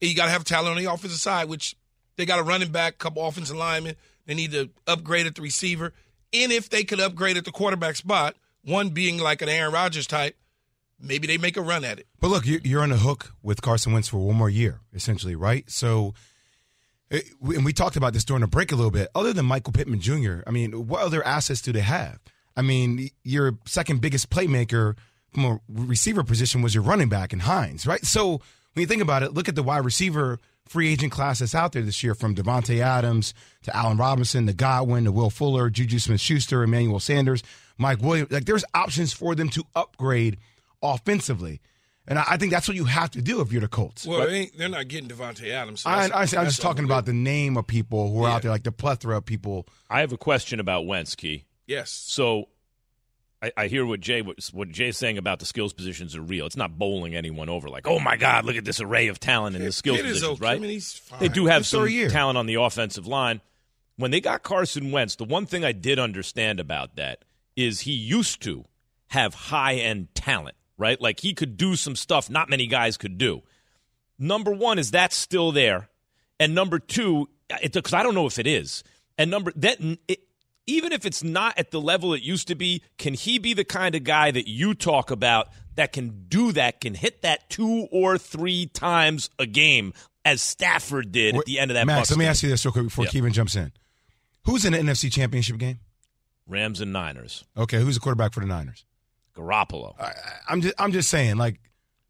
[0.00, 1.76] you got to have talent on the offensive side, which
[2.16, 3.96] they got a running back, couple offensive linemen.
[4.26, 5.92] They need to upgrade at the receiver.
[6.32, 10.06] And if they could upgrade at the quarterback spot, one being like an Aaron Rodgers
[10.06, 10.36] type,
[11.00, 12.06] maybe they make a run at it.
[12.20, 15.34] But look, you- you're on the hook with Carson Wentz for one more year, essentially,
[15.34, 15.68] right?
[15.70, 16.14] So,
[17.10, 19.08] eh, and we talked about this during the break a little bit.
[19.14, 22.18] Other than Michael Pittman Jr., I mean, what other assets do they have?
[22.56, 24.96] I mean, your second biggest playmaker
[25.32, 28.04] from a receiver position was your running back in Hines, right?
[28.04, 28.32] So
[28.74, 31.72] when you think about it, look at the wide receiver free agent class that's out
[31.72, 35.98] there this year from Davante Adams to Allen Robinson to Godwin to Will Fuller, Juju
[35.98, 37.42] Smith Schuster, Emmanuel Sanders,
[37.78, 38.30] Mike Williams.
[38.30, 40.38] Like there's options for them to upgrade
[40.82, 41.60] offensively.
[42.06, 44.06] And I I think that's what you have to do if you're the Colts.
[44.06, 45.82] Well, they ain't, they're not getting Davante Adams.
[45.82, 48.42] So I, that's- I, I'm just talking about the name of people who are out
[48.42, 49.66] there, like the plethora of people.
[49.88, 51.44] I have a question about Wentz, Key.
[51.66, 51.90] Yes.
[51.90, 52.48] So
[53.40, 56.44] I, I hear what Jay was- what Jay's saying about the skills positions are real.
[56.46, 57.68] It's not bowling anyone over.
[57.68, 60.14] Like, oh my God, look at this array of talent in the skills It is
[60.14, 60.44] positions, okay.
[60.44, 60.56] right?
[60.56, 61.20] I mean, he's fine.
[61.20, 63.40] They do have Just for a some talent on the offensive line.
[63.96, 67.24] When they got Carson Wentz, the one thing I did understand about that
[67.56, 68.64] is he used to
[69.08, 71.00] have high end talent, right?
[71.00, 73.42] Like he could do some stuff not many guys could do.
[74.18, 75.88] Number one, is that still there?
[76.38, 77.28] And number two,
[77.62, 78.84] because I don't know if it is.
[79.18, 80.20] And number that it,
[80.66, 83.64] even if it's not at the level it used to be, can he be the
[83.64, 87.88] kind of guy that you talk about that can do that, can hit that two
[87.90, 89.92] or three times a game,
[90.24, 91.86] as Stafford did at the end of that?
[91.86, 92.30] Max, let me game?
[92.30, 93.06] ask you this real quick before.
[93.06, 93.72] Kevin jumps in.
[94.44, 95.80] Who's in the NFC Championship game?
[96.46, 97.44] Rams and Niners.
[97.56, 98.84] Okay, who's the quarterback for the Niners?
[99.36, 99.94] Garoppolo.
[100.48, 101.58] I'm just, I'm just saying, like,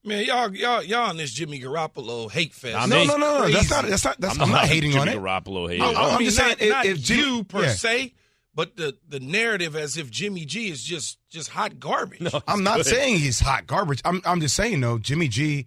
[0.04, 2.74] Man, y'all, y'all, y'all on this Jimmy Garoppolo hate fest.
[2.74, 4.98] Not no, no, no, no, that's not, that's not, that's, I'm I'm, not not hating
[4.98, 5.16] on it.
[5.16, 5.84] Garoppolo hater.
[5.84, 7.72] I'm, I I'm just not, saying, not if, if Jimmy, you per yeah.
[7.72, 8.14] se,
[8.52, 12.34] but the the narrative as if Jimmy G is just just hot garbage.
[12.48, 12.86] I'm not good.
[12.86, 14.02] saying he's hot garbage.
[14.04, 15.66] I'm, I'm just saying, though, Jimmy G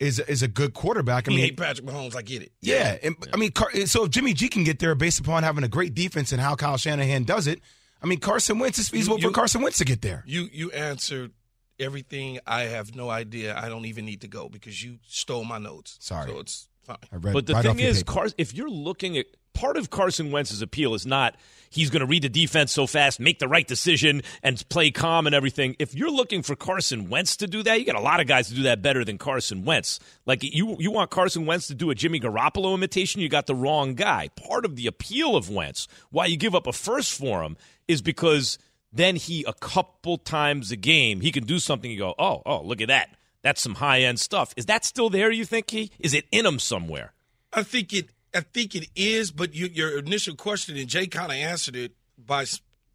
[0.00, 1.28] is is a good quarterback.
[1.28, 2.16] I He mean, hate Patrick Mahomes.
[2.16, 2.52] I get it.
[2.62, 3.52] Yeah, and, I mean,
[3.84, 6.54] so if Jimmy G can get there based upon having a great defense and how
[6.54, 7.60] Kyle Shanahan does it,
[8.04, 10.22] I mean, Carson Wentz is feasible You- for Carson Wentz to get there.
[10.26, 11.32] You you answered
[11.80, 12.38] everything.
[12.46, 13.56] I have no idea.
[13.58, 15.96] I don't even need to go because you stole my notes.
[16.00, 16.30] Sorry.
[16.30, 16.98] So it's fine.
[17.10, 18.12] I read But the right thing is, paper.
[18.12, 21.36] Car- if you're looking at part of Carson Wentz's appeal is not
[21.70, 25.26] he's going to read the defense so fast, make the right decision, and play calm
[25.26, 25.74] and everything.
[25.78, 28.48] If you're looking for Carson Wentz to do that, you got a lot of guys
[28.48, 29.98] to do that better than Carson Wentz.
[30.26, 33.54] Like you, you want Carson Wentz to do a Jimmy Garoppolo imitation, you got the
[33.54, 34.28] wrong guy.
[34.28, 37.56] Part of the appeal of Wentz, why you give up a first for him,
[37.88, 38.58] is because
[38.92, 41.90] then he a couple times a game he can do something.
[41.90, 43.16] You go, oh, oh, look at that.
[43.42, 44.54] That's some high end stuff.
[44.56, 45.30] Is that still there?
[45.30, 47.12] You think he is it in him somewhere?
[47.52, 48.08] I think it.
[48.34, 49.30] I think it is.
[49.30, 52.46] But you, your initial question, and Jay kind of answered it by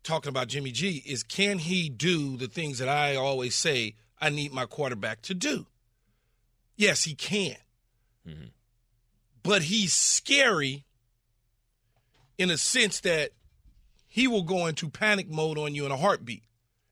[0.03, 4.29] talking about Jimmy G, is can he do the things that I always say I
[4.29, 5.65] need my quarterback to do?
[6.75, 7.57] Yes, he can.
[8.27, 8.45] Mm-hmm.
[9.43, 10.85] But he's scary
[12.37, 13.31] in a sense that
[14.07, 16.43] he will go into panic mode on you in a heartbeat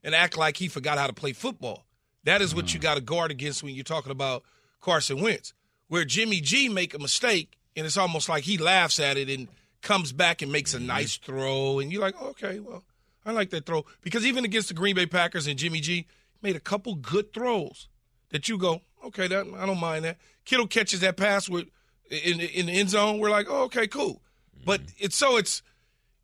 [0.03, 1.85] and act like he forgot how to play football.
[2.23, 2.73] That is what mm.
[2.73, 4.43] you got to guard against when you're talking about
[4.81, 5.53] Carson Wentz.
[5.87, 9.47] Where Jimmy G make a mistake and it's almost like he laughs at it and
[9.81, 10.87] comes back and makes a mm-hmm.
[10.87, 12.83] nice throw and you're like, okay, well,
[13.25, 16.07] I like that throw because even against the Green Bay Packers and Jimmy G
[16.41, 17.87] made a couple good throws
[18.29, 20.17] that you go, okay, that I don't mind that.
[20.43, 21.67] Kittle catches that pass with
[22.09, 23.19] in in the end zone.
[23.19, 24.15] We're like, oh, okay, cool.
[24.55, 24.63] Mm-hmm.
[24.65, 25.61] But it's so it's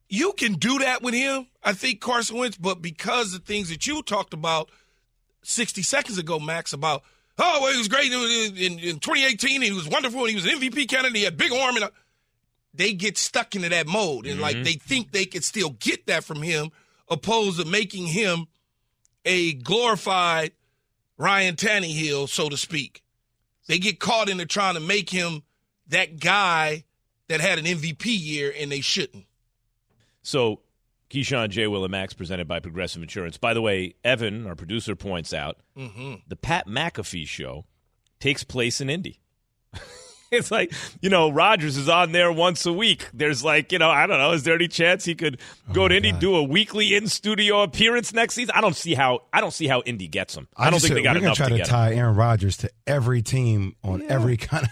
[0.10, 1.48] you can do that with him.
[1.64, 4.70] I think Carson Wentz, but because the things that you talked about
[5.44, 7.04] 60 seconds ago, Max, about,
[7.40, 9.62] oh, well, he was great in, in 2018.
[9.62, 10.26] He was wonderful.
[10.26, 11.18] He was an MVP candidate.
[11.18, 11.78] He had big arm.
[11.78, 11.90] And
[12.74, 14.26] they get stuck into that mode.
[14.26, 14.42] And, mm-hmm.
[14.42, 16.72] like, they think they can still get that from him,
[17.10, 18.48] opposed to making him
[19.26, 20.52] a glorified
[21.18, 23.04] Ryan Tannehill, so to speak.
[23.68, 25.44] They get caught into trying to make him
[25.88, 26.84] that guy
[27.30, 29.26] that had an MVP year, and they shouldn't.
[30.22, 30.60] So
[31.14, 31.68] Keyshawn, J.
[31.68, 33.38] Will, and Max presented by Progressive Insurance.
[33.38, 36.16] By the way, Evan, our producer, points out mm-hmm.
[36.28, 37.66] the Pat McAfee show
[38.20, 39.20] takes place in Indy.
[40.32, 43.10] it's like, you know, Rodgers is on there once a week.
[43.14, 45.40] There's like, you know, I don't know, is there any chance he could
[45.72, 46.20] go oh to Indy, God.
[46.20, 48.54] do a weekly in studio appearance next season?
[48.56, 50.48] I don't see how I don't see how Indy gets him.
[50.58, 52.00] I, I don't think they got enough try to, to tie him.
[52.00, 54.08] Aaron Rodgers to every team on yeah.
[54.10, 54.72] every kind of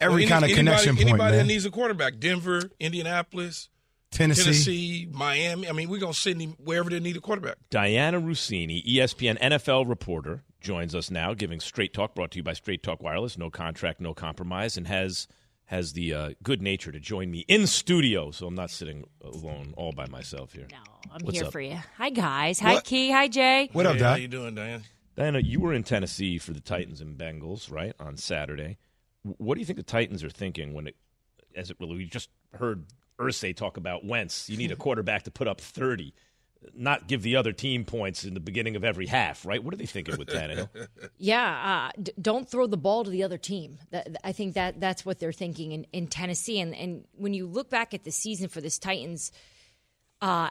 [0.00, 1.20] every well, kind of anybody, connection anybody point.
[1.20, 3.68] Anybody that needs a quarterback, Denver, Indianapolis,
[4.10, 4.42] Tennessee.
[4.42, 5.68] Tennessee, Miami.
[5.68, 7.56] I mean, we're going to send him wherever they need a quarterback.
[7.70, 12.54] Dianna Russini, ESPN NFL reporter, joins us now, giving Straight Talk, brought to you by
[12.54, 13.38] Straight Talk Wireless.
[13.38, 15.28] No contract, no compromise, and has
[15.66, 19.74] has the uh, good nature to join me in studio, so I'm not sitting alone
[19.76, 20.66] all by myself here.
[20.70, 20.78] No,
[21.12, 21.52] I'm What's here up?
[21.52, 21.78] for you.
[21.98, 22.58] Hi guys.
[22.60, 22.84] Hi what?
[22.84, 23.10] Key.
[23.10, 23.68] Hi Jay.
[23.74, 24.80] What up, hey, How you doing, Dianna?
[25.18, 28.78] Dianna, you were in Tennessee for the Titans and Bengals, right, on Saturday.
[29.24, 30.96] What do you think the Titans are thinking when it,
[31.54, 32.86] as it really, we just heard
[33.18, 34.48] Irsay talk about Wentz.
[34.48, 36.14] You need a quarterback to put up 30,
[36.74, 39.62] not give the other team points in the beginning of every half, right?
[39.62, 40.68] What are they thinking with Tannehill?
[41.18, 43.78] yeah, uh, d- don't throw the ball to the other team.
[43.90, 46.60] That, I think that that's what they're thinking in, in Tennessee.
[46.60, 49.32] And, and when you look back at the season for this Titans,
[50.20, 50.50] uh,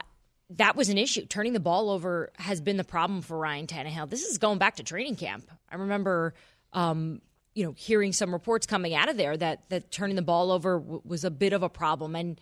[0.50, 1.26] that was an issue.
[1.26, 4.08] Turning the ball over has been the problem for Ryan Tannehill.
[4.08, 5.50] This is going back to training camp.
[5.70, 6.34] I remember
[6.72, 7.20] um,
[7.54, 10.78] you know, hearing some reports coming out of there that that turning the ball over
[10.78, 12.14] w- was a bit of a problem.
[12.14, 12.40] And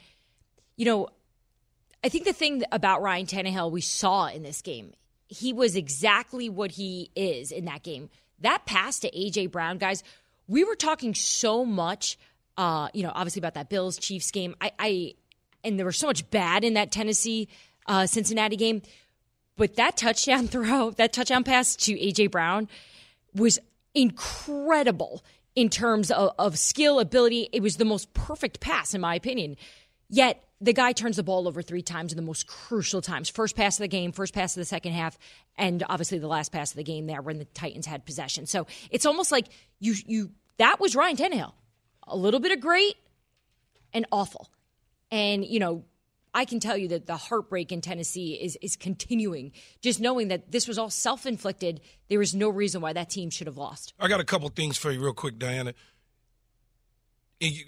[0.77, 1.09] you know,
[2.05, 4.93] I think the thing about Ryan Tannehill we saw in this game,
[5.29, 8.11] he was exactly what he is in that game.
[8.41, 10.05] That pass to AJ Brown, guys,
[10.47, 12.19] we were talking so much,
[12.57, 14.55] uh, you know, obviously about that Bills Chiefs game.
[14.61, 15.15] I, I
[15.65, 17.49] and there was so much bad in that Tennessee
[17.87, 18.83] uh, Cincinnati game,
[19.57, 22.69] but that touchdown throw, that touchdown pass to AJ Brown
[23.35, 23.59] was
[23.95, 27.49] incredible in terms of, of skill, ability.
[27.53, 29.57] It was the most perfect pass, in my opinion.
[30.09, 33.29] Yet the guy turns the ball over three times in the most crucial times.
[33.29, 35.19] First pass of the game, first pass of the second half,
[35.57, 38.47] and obviously the last pass of the game there when the Titans had possession.
[38.47, 39.47] So it's almost like
[39.81, 41.53] you you that was Ryan Tannehill.
[42.09, 42.95] A little bit of great
[43.93, 44.49] and awful.
[45.11, 45.85] And, you know,
[46.33, 49.53] I can tell you that the heartbreak in Tennessee is is continuing.
[49.81, 53.31] Just knowing that this was all self inflicted, there is no reason why that team
[53.31, 53.95] should have lost.
[53.99, 55.73] I got a couple things for you, real quick, Dianna.
[57.41, 57.65] You,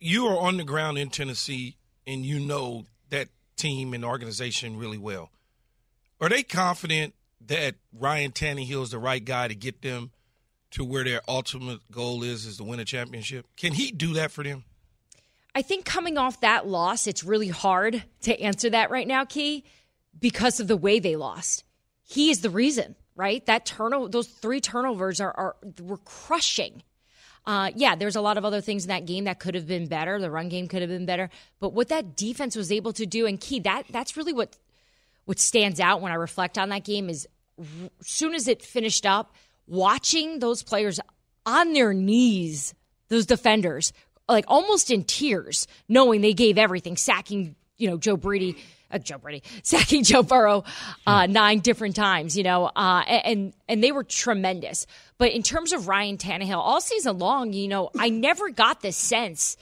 [0.00, 4.98] you are on the ground in Tennessee, and you know that team and organization really
[4.98, 5.30] well.
[6.20, 7.14] Are they confident
[7.46, 10.10] that Ryan Tannehill is the right guy to get them
[10.72, 13.46] to where their ultimate goal is, is to win a championship?
[13.56, 14.64] Can he do that for them?
[15.54, 19.64] I think coming off that loss, it's really hard to answer that right now, Key,
[20.18, 21.64] because of the way they lost.
[22.04, 23.44] He is the reason, right?
[23.46, 26.82] That turnover, those three turnovers are, are were crushing.
[27.48, 29.86] Uh, yeah, there's a lot of other things in that game that could have been
[29.86, 30.20] better.
[30.20, 31.30] The run game could have been better,
[31.60, 34.54] but what that defense was able to do, and Key, that that's really what
[35.24, 37.26] what stands out when I reflect on that game is
[37.58, 37.66] as
[38.06, 39.32] soon as it finished up,
[39.66, 41.00] watching those players
[41.46, 42.74] on their knees,
[43.08, 43.94] those defenders
[44.28, 48.56] like almost in tears, knowing they gave everything, sacking you know Joe Brady.
[48.90, 50.64] Uh, Joe Brady sacking Joe Burrow
[51.06, 54.86] uh, nine different times, you know, uh, and and they were tremendous.
[55.18, 58.90] But in terms of Ryan Tannehill, all season long, you know, I never got the
[58.90, 59.58] sense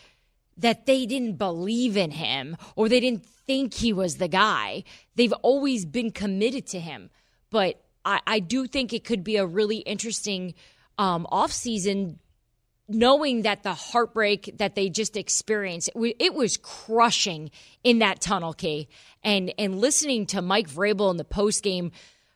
[0.59, 4.85] that they didn't believe in him or they didn't think he was the guy.
[5.15, 7.11] They've always been committed to him.
[7.51, 10.55] But I, I do think it could be a really interesting
[10.99, 12.19] um, offseason
[12.89, 17.51] knowing that the heartbreak that they just experienced it was crushing
[17.83, 18.89] in that tunnel key
[19.23, 21.91] and and listening to Mike Vrabel in the post game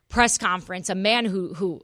[0.09, 1.81] press conference a man who who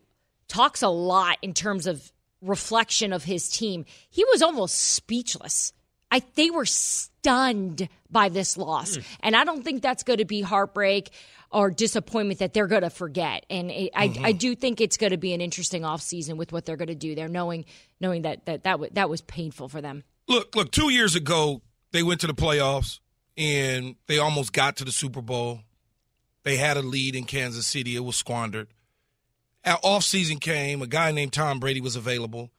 [0.48, 2.12] talks a lot in terms of
[2.42, 5.74] reflection of his team he was almost speechless
[6.12, 9.04] I they were stunned by this loss, mm.
[9.20, 11.10] and I don't think that's going to be heartbreak
[11.52, 13.46] or disappointment that they're going to forget.
[13.50, 14.26] And it, mm-hmm.
[14.26, 16.88] I I do think it's going to be an interesting offseason with what they're going
[16.88, 17.66] to do there, knowing
[18.00, 20.04] knowing that that that, w- that was painful for them.
[20.28, 23.00] Look, look, two years ago they went to the playoffs
[23.38, 25.62] and they almost got to the Super Bowl.
[26.44, 27.96] They had a lead in Kansas City.
[27.96, 28.68] It was squandered.
[29.66, 30.82] Our offseason came.
[30.82, 32.52] A guy named Tom Brady was available.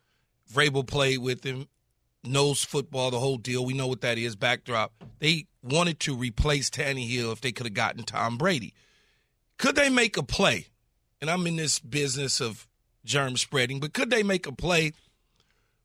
[0.52, 1.68] Vrabel played with him
[2.24, 3.64] knows football, the whole deal.
[3.64, 4.92] We know what that is, backdrop.
[5.18, 8.74] They wanted to replace Tannehill if they could have gotten Tom Brady.
[9.56, 10.66] Could they make a play?
[11.20, 12.68] And I'm in this business of
[13.04, 14.92] germ spreading, but could they make a play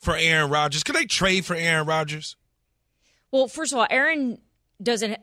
[0.04, 0.84] for Aaron Rodgers?
[0.84, 2.36] Could they trade for Aaron Rodgers?
[3.32, 4.40] Well, first of all, Aaron
[4.82, 5.18] doesn't.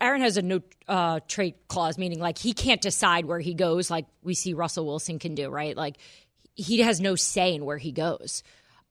[0.00, 3.90] Aaron has a no uh, trade clause, meaning like he can't decide where he goes,
[3.90, 5.76] like we see Russell Wilson can do, right?
[5.76, 5.96] Like
[6.54, 8.42] he has no say in where he goes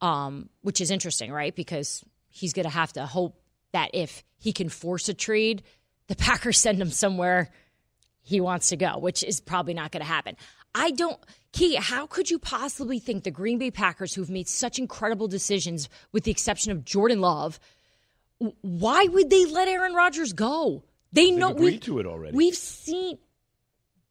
[0.01, 1.55] um, which is interesting, right?
[1.55, 5.63] Because he's going to have to hope that if he can force a trade,
[6.07, 7.51] the Packers send him somewhere
[8.21, 10.35] he wants to go, which is probably not going to happen.
[10.75, 11.19] I don't,
[11.51, 15.89] Key, how could you possibly think the Green Bay Packers, who've made such incredible decisions,
[16.11, 17.59] with the exception of Jordan Love,
[18.61, 20.83] why would they let Aaron Rodgers go?
[21.11, 22.37] They They've know agreed we, to it already.
[22.37, 23.17] We've seen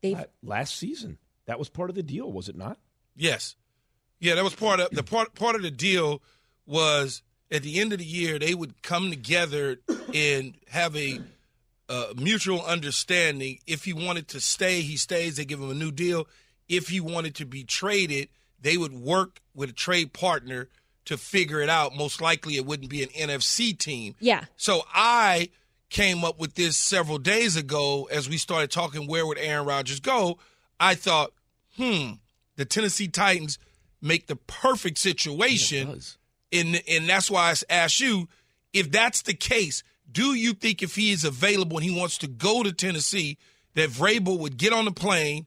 [0.03, 1.18] they last season.
[1.47, 2.78] That was part of the deal, was it not?
[3.16, 3.57] Yes.
[4.20, 6.22] Yeah, that was part of the part part of the deal
[6.66, 9.78] was at the end of the year they would come together
[10.12, 11.20] and have a
[11.89, 13.61] uh, mutual understanding.
[13.66, 15.36] If he wanted to stay, he stays.
[15.36, 16.26] They give him a new deal.
[16.69, 18.29] If he wanted to be traded,
[18.61, 20.69] they would work with a trade partner
[21.07, 21.97] to figure it out.
[21.97, 24.14] Most likely, it wouldn't be an NFC team.
[24.21, 24.45] Yeah.
[24.57, 25.51] So I
[25.91, 30.01] came up with this several days ago as we started talking where would Aaron Rodgers
[30.01, 30.39] go.
[30.79, 31.33] I thought,
[31.77, 32.12] hmm,
[32.57, 33.59] the Tennessee Titans
[34.03, 36.01] make the perfect situation.
[36.53, 38.29] And, and that's why I asked you
[38.73, 42.27] if that's the case, do you think if he is available and he wants to
[42.27, 43.39] go to Tennessee,
[43.75, 45.47] that Vrabel would get on the plane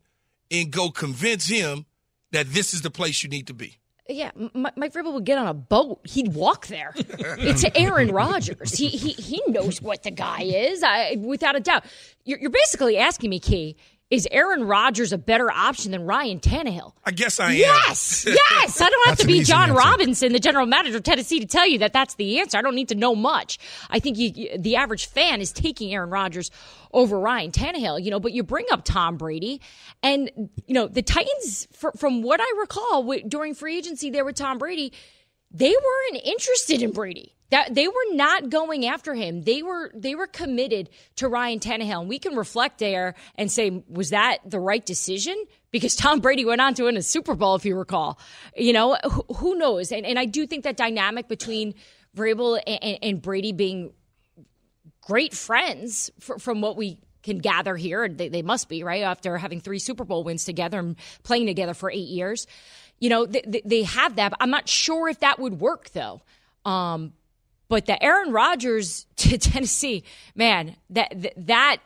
[0.51, 1.85] and go convince him
[2.31, 3.77] that this is the place you need to be?
[4.09, 6.01] Yeah, Mike Vrabel would get on a boat.
[6.03, 6.91] He'd walk there.
[6.95, 8.73] it's Aaron Rodgers.
[8.77, 11.85] He he he knows what the guy is, I, without a doubt.
[12.25, 13.77] You're, you're basically asking me, Key,
[14.11, 16.93] is Aaron Rodgers a better option than Ryan Tannehill?
[17.05, 17.57] I guess I am.
[17.57, 18.81] Yes, yes.
[18.81, 19.79] I don't have to be Jon answer.
[19.79, 22.57] Robinson, the general manager of Tennessee, to tell you that that's the answer.
[22.57, 23.57] I don't need to know much.
[23.89, 26.51] I think you, the average fan is taking Aaron Rodgers
[26.91, 29.61] over Ryan Tannehill, you know, but you bring up Tom Brady
[30.03, 30.29] and,
[30.67, 34.57] you know, the Titans, for, from what I recall during free agency there with Tom
[34.57, 34.91] Brady,
[35.51, 37.35] they weren't interested in Brady.
[37.51, 39.43] That they were not going after him.
[39.43, 42.01] They were they were committed to Ryan Tannehill.
[42.01, 45.35] And we can reflect there and say, was that the right decision?
[45.69, 48.19] Because Tom Brady went on to win a Super Bowl, if you recall.
[48.55, 49.91] You know, who, who knows?
[49.91, 51.75] And, and I do think that dynamic between
[52.15, 53.93] Vrabel and, and Brady being
[55.01, 59.37] great friends for, from what we can gather here, they, they must be right after
[59.37, 62.47] having three Super Bowl wins together and playing together for eight years.
[62.99, 64.33] You know, they, they have that.
[64.39, 66.21] I'm not sure if that would work though.
[66.65, 67.13] Um,
[67.71, 70.03] but the Aaron Rodgers to Tennessee,
[70.35, 71.77] man, that that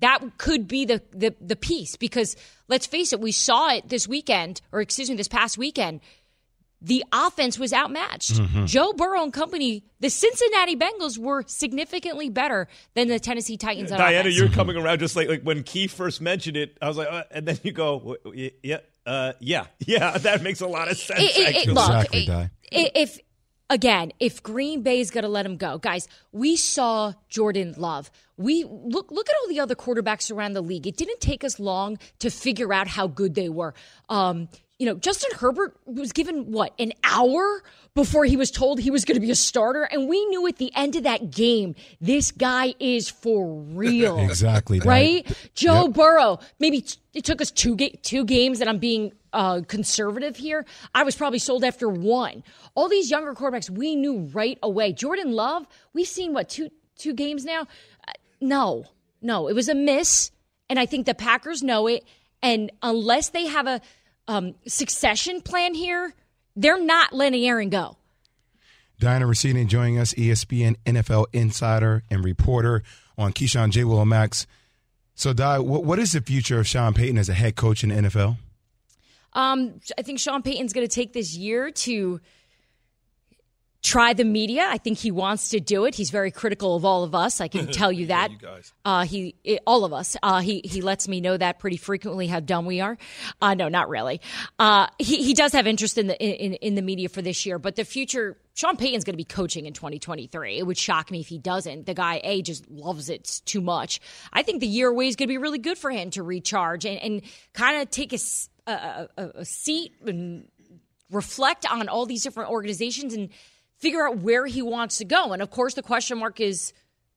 [0.00, 2.36] that could be the, the the piece because
[2.68, 6.00] let's face it, we saw it this weekend, or excuse me, this past weekend.
[6.82, 8.32] The offense was outmatched.
[8.32, 8.66] Mm-hmm.
[8.66, 13.90] Joe Burrow and company, the Cincinnati Bengals were significantly better than the Tennessee Titans.
[13.90, 14.36] Dianna, offense.
[14.36, 16.76] you're coming around just like like when Key first mentioned it.
[16.82, 20.18] I was like, uh, and then you go, yeah, uh, yeah, yeah.
[20.18, 21.20] That makes a lot of sense.
[21.20, 23.18] It, it, it, look, exactly, if
[23.70, 28.10] again, if Green Bay is going to let him go, guys, we saw Jordan Love.
[28.36, 30.86] We look look at all the other quarterbacks around the league.
[30.86, 33.74] It didn't take us long to figure out how good they were.
[34.08, 34.48] Um,
[34.78, 37.62] you know, Justin Herbert was given what, an hour
[37.94, 39.84] before he was told he was going to be a starter.
[39.84, 44.18] And we knew at the end of that game, this guy is for real.
[44.30, 44.80] exactly.
[44.80, 44.86] that.
[44.86, 45.50] Right?
[45.54, 45.92] Joe Yep.
[45.92, 50.36] Burrow, maybe t- it took us two, ga- two games, and I'm being uh, conservative
[50.36, 50.66] here.
[50.92, 52.42] I was probably sold after one.
[52.74, 54.92] All these younger quarterbacks, we knew right away.
[54.92, 57.62] Jordan Love, we've seen what, two, two games now?
[58.08, 58.84] Uh, no,
[59.22, 60.32] no, it was a miss.
[60.68, 62.04] And I think the Packers know it.
[62.42, 63.80] And unless they have a
[64.28, 66.14] um, succession plan here,
[66.56, 67.96] they're not letting Aaron go.
[69.00, 72.82] Dianna Russini joining us, ESPN NFL insider and reporter
[73.18, 73.84] on Keyshawn J.
[73.84, 74.46] Will Max.
[75.14, 77.90] So, Di, what, what is the future of Sean Payton as a head coach in
[77.90, 78.36] the NFL?
[79.32, 82.20] Um, I think Sean Payton's going to take this year to
[83.84, 84.66] try the media.
[84.68, 85.94] I think he wants to do it.
[85.94, 87.40] He's very critical of all of us.
[87.40, 88.32] I can tell you that.
[88.32, 88.72] you guys.
[88.84, 90.16] Uh, he, it, all of us.
[90.22, 92.96] Uh, he he lets me know that pretty frequently how dumb we are.
[93.40, 94.20] Uh, no, not really.
[94.58, 97.60] Uh, he he does have interest in the in in the media for this year,
[97.60, 98.36] but the future.
[98.56, 100.58] Sean Payton's going to be coaching in 2023.
[100.58, 101.86] It would shock me if he doesn't.
[101.86, 104.00] The guy a just loves it too much.
[104.32, 106.86] I think the year away is going to be really good for him to recharge
[106.86, 107.22] and and
[107.52, 108.18] kind of take a
[108.66, 110.46] a seat and
[111.10, 113.30] reflect on all these different organizations and
[113.84, 115.34] figure out where he wants to go.
[115.34, 116.72] And of course, the question mark is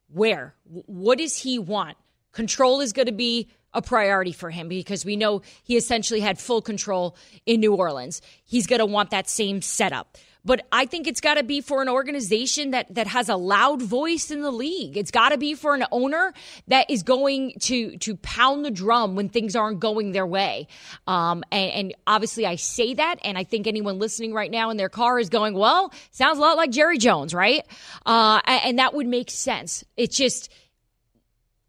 [0.09, 0.53] where?
[0.65, 1.95] What does he want?
[2.33, 6.37] Control is going to be a priority for him because we know he essentially had
[6.37, 7.15] full control
[7.45, 8.21] in New Orleans.
[8.43, 10.17] He's going to want that same setup.
[10.45, 13.81] But I think it's got to be for an organization that that has a loud
[13.81, 14.97] voice in the league.
[14.97, 16.33] It's got to be for an owner
[16.67, 20.67] that is going to to pound the drum when things aren't going their way.
[21.05, 24.77] Um, and, and obviously, I say that, and I think anyone listening right now in
[24.77, 27.65] their car is going, "Well, sounds a lot like Jerry Jones, right?"
[28.05, 29.83] Uh, and, and that would make sense.
[29.95, 30.49] It's just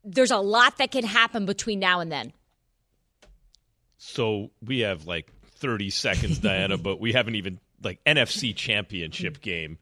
[0.04, 2.32] there's a lot that can happen between now and then.
[3.98, 9.78] So we have like 30 seconds, Dianna, but we haven't even like NFC Championship game.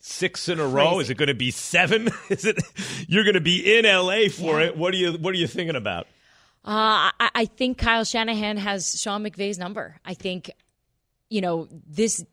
[0.00, 0.96] Six in a row.
[0.96, 1.00] Crazy.
[1.00, 2.08] Is it going to be seven?
[2.28, 2.62] Is it?
[3.08, 4.76] You're going to be in LA for it.
[4.76, 5.12] What are you?
[5.12, 6.06] What are you thinking about?
[6.64, 9.96] Uh, I, I think Kyle Shanahan has Sean McVay's number.
[10.04, 10.50] I think,
[11.30, 12.24] you know, this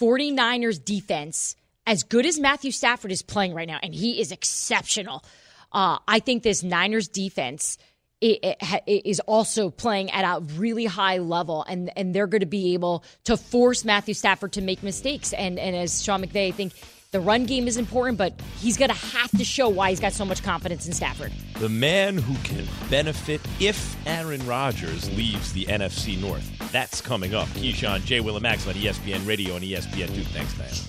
[0.00, 1.54] 49ers defense,
[1.86, 5.24] as good as Matthew Stafford is playing right now, and he is exceptional,
[5.72, 7.78] uh, I think this Niners defense
[8.22, 12.40] i- i- ha- is also playing at a really high level, and, and they're going
[12.40, 15.32] to be able to force Matthew Stafford to make mistakes.
[15.32, 16.72] And, and as Sean McVay, I think
[17.10, 20.12] the run game is important, but he's going to have to show why he's got
[20.12, 21.32] so much confidence in Stafford.
[21.58, 26.46] The man who can benefit if Aaron Rodgers leaves the NFC North.
[26.70, 27.48] That's coming up.
[27.48, 28.20] Keyshawn, J.
[28.20, 30.22] Will, and Max on ESPN Radio and ESPN 2.
[30.24, 30.84] Thanks, Dianna.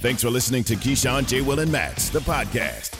[0.00, 1.40] Thanks for listening to Keyshawn, J.
[1.40, 2.99] Will, and Max, the podcast.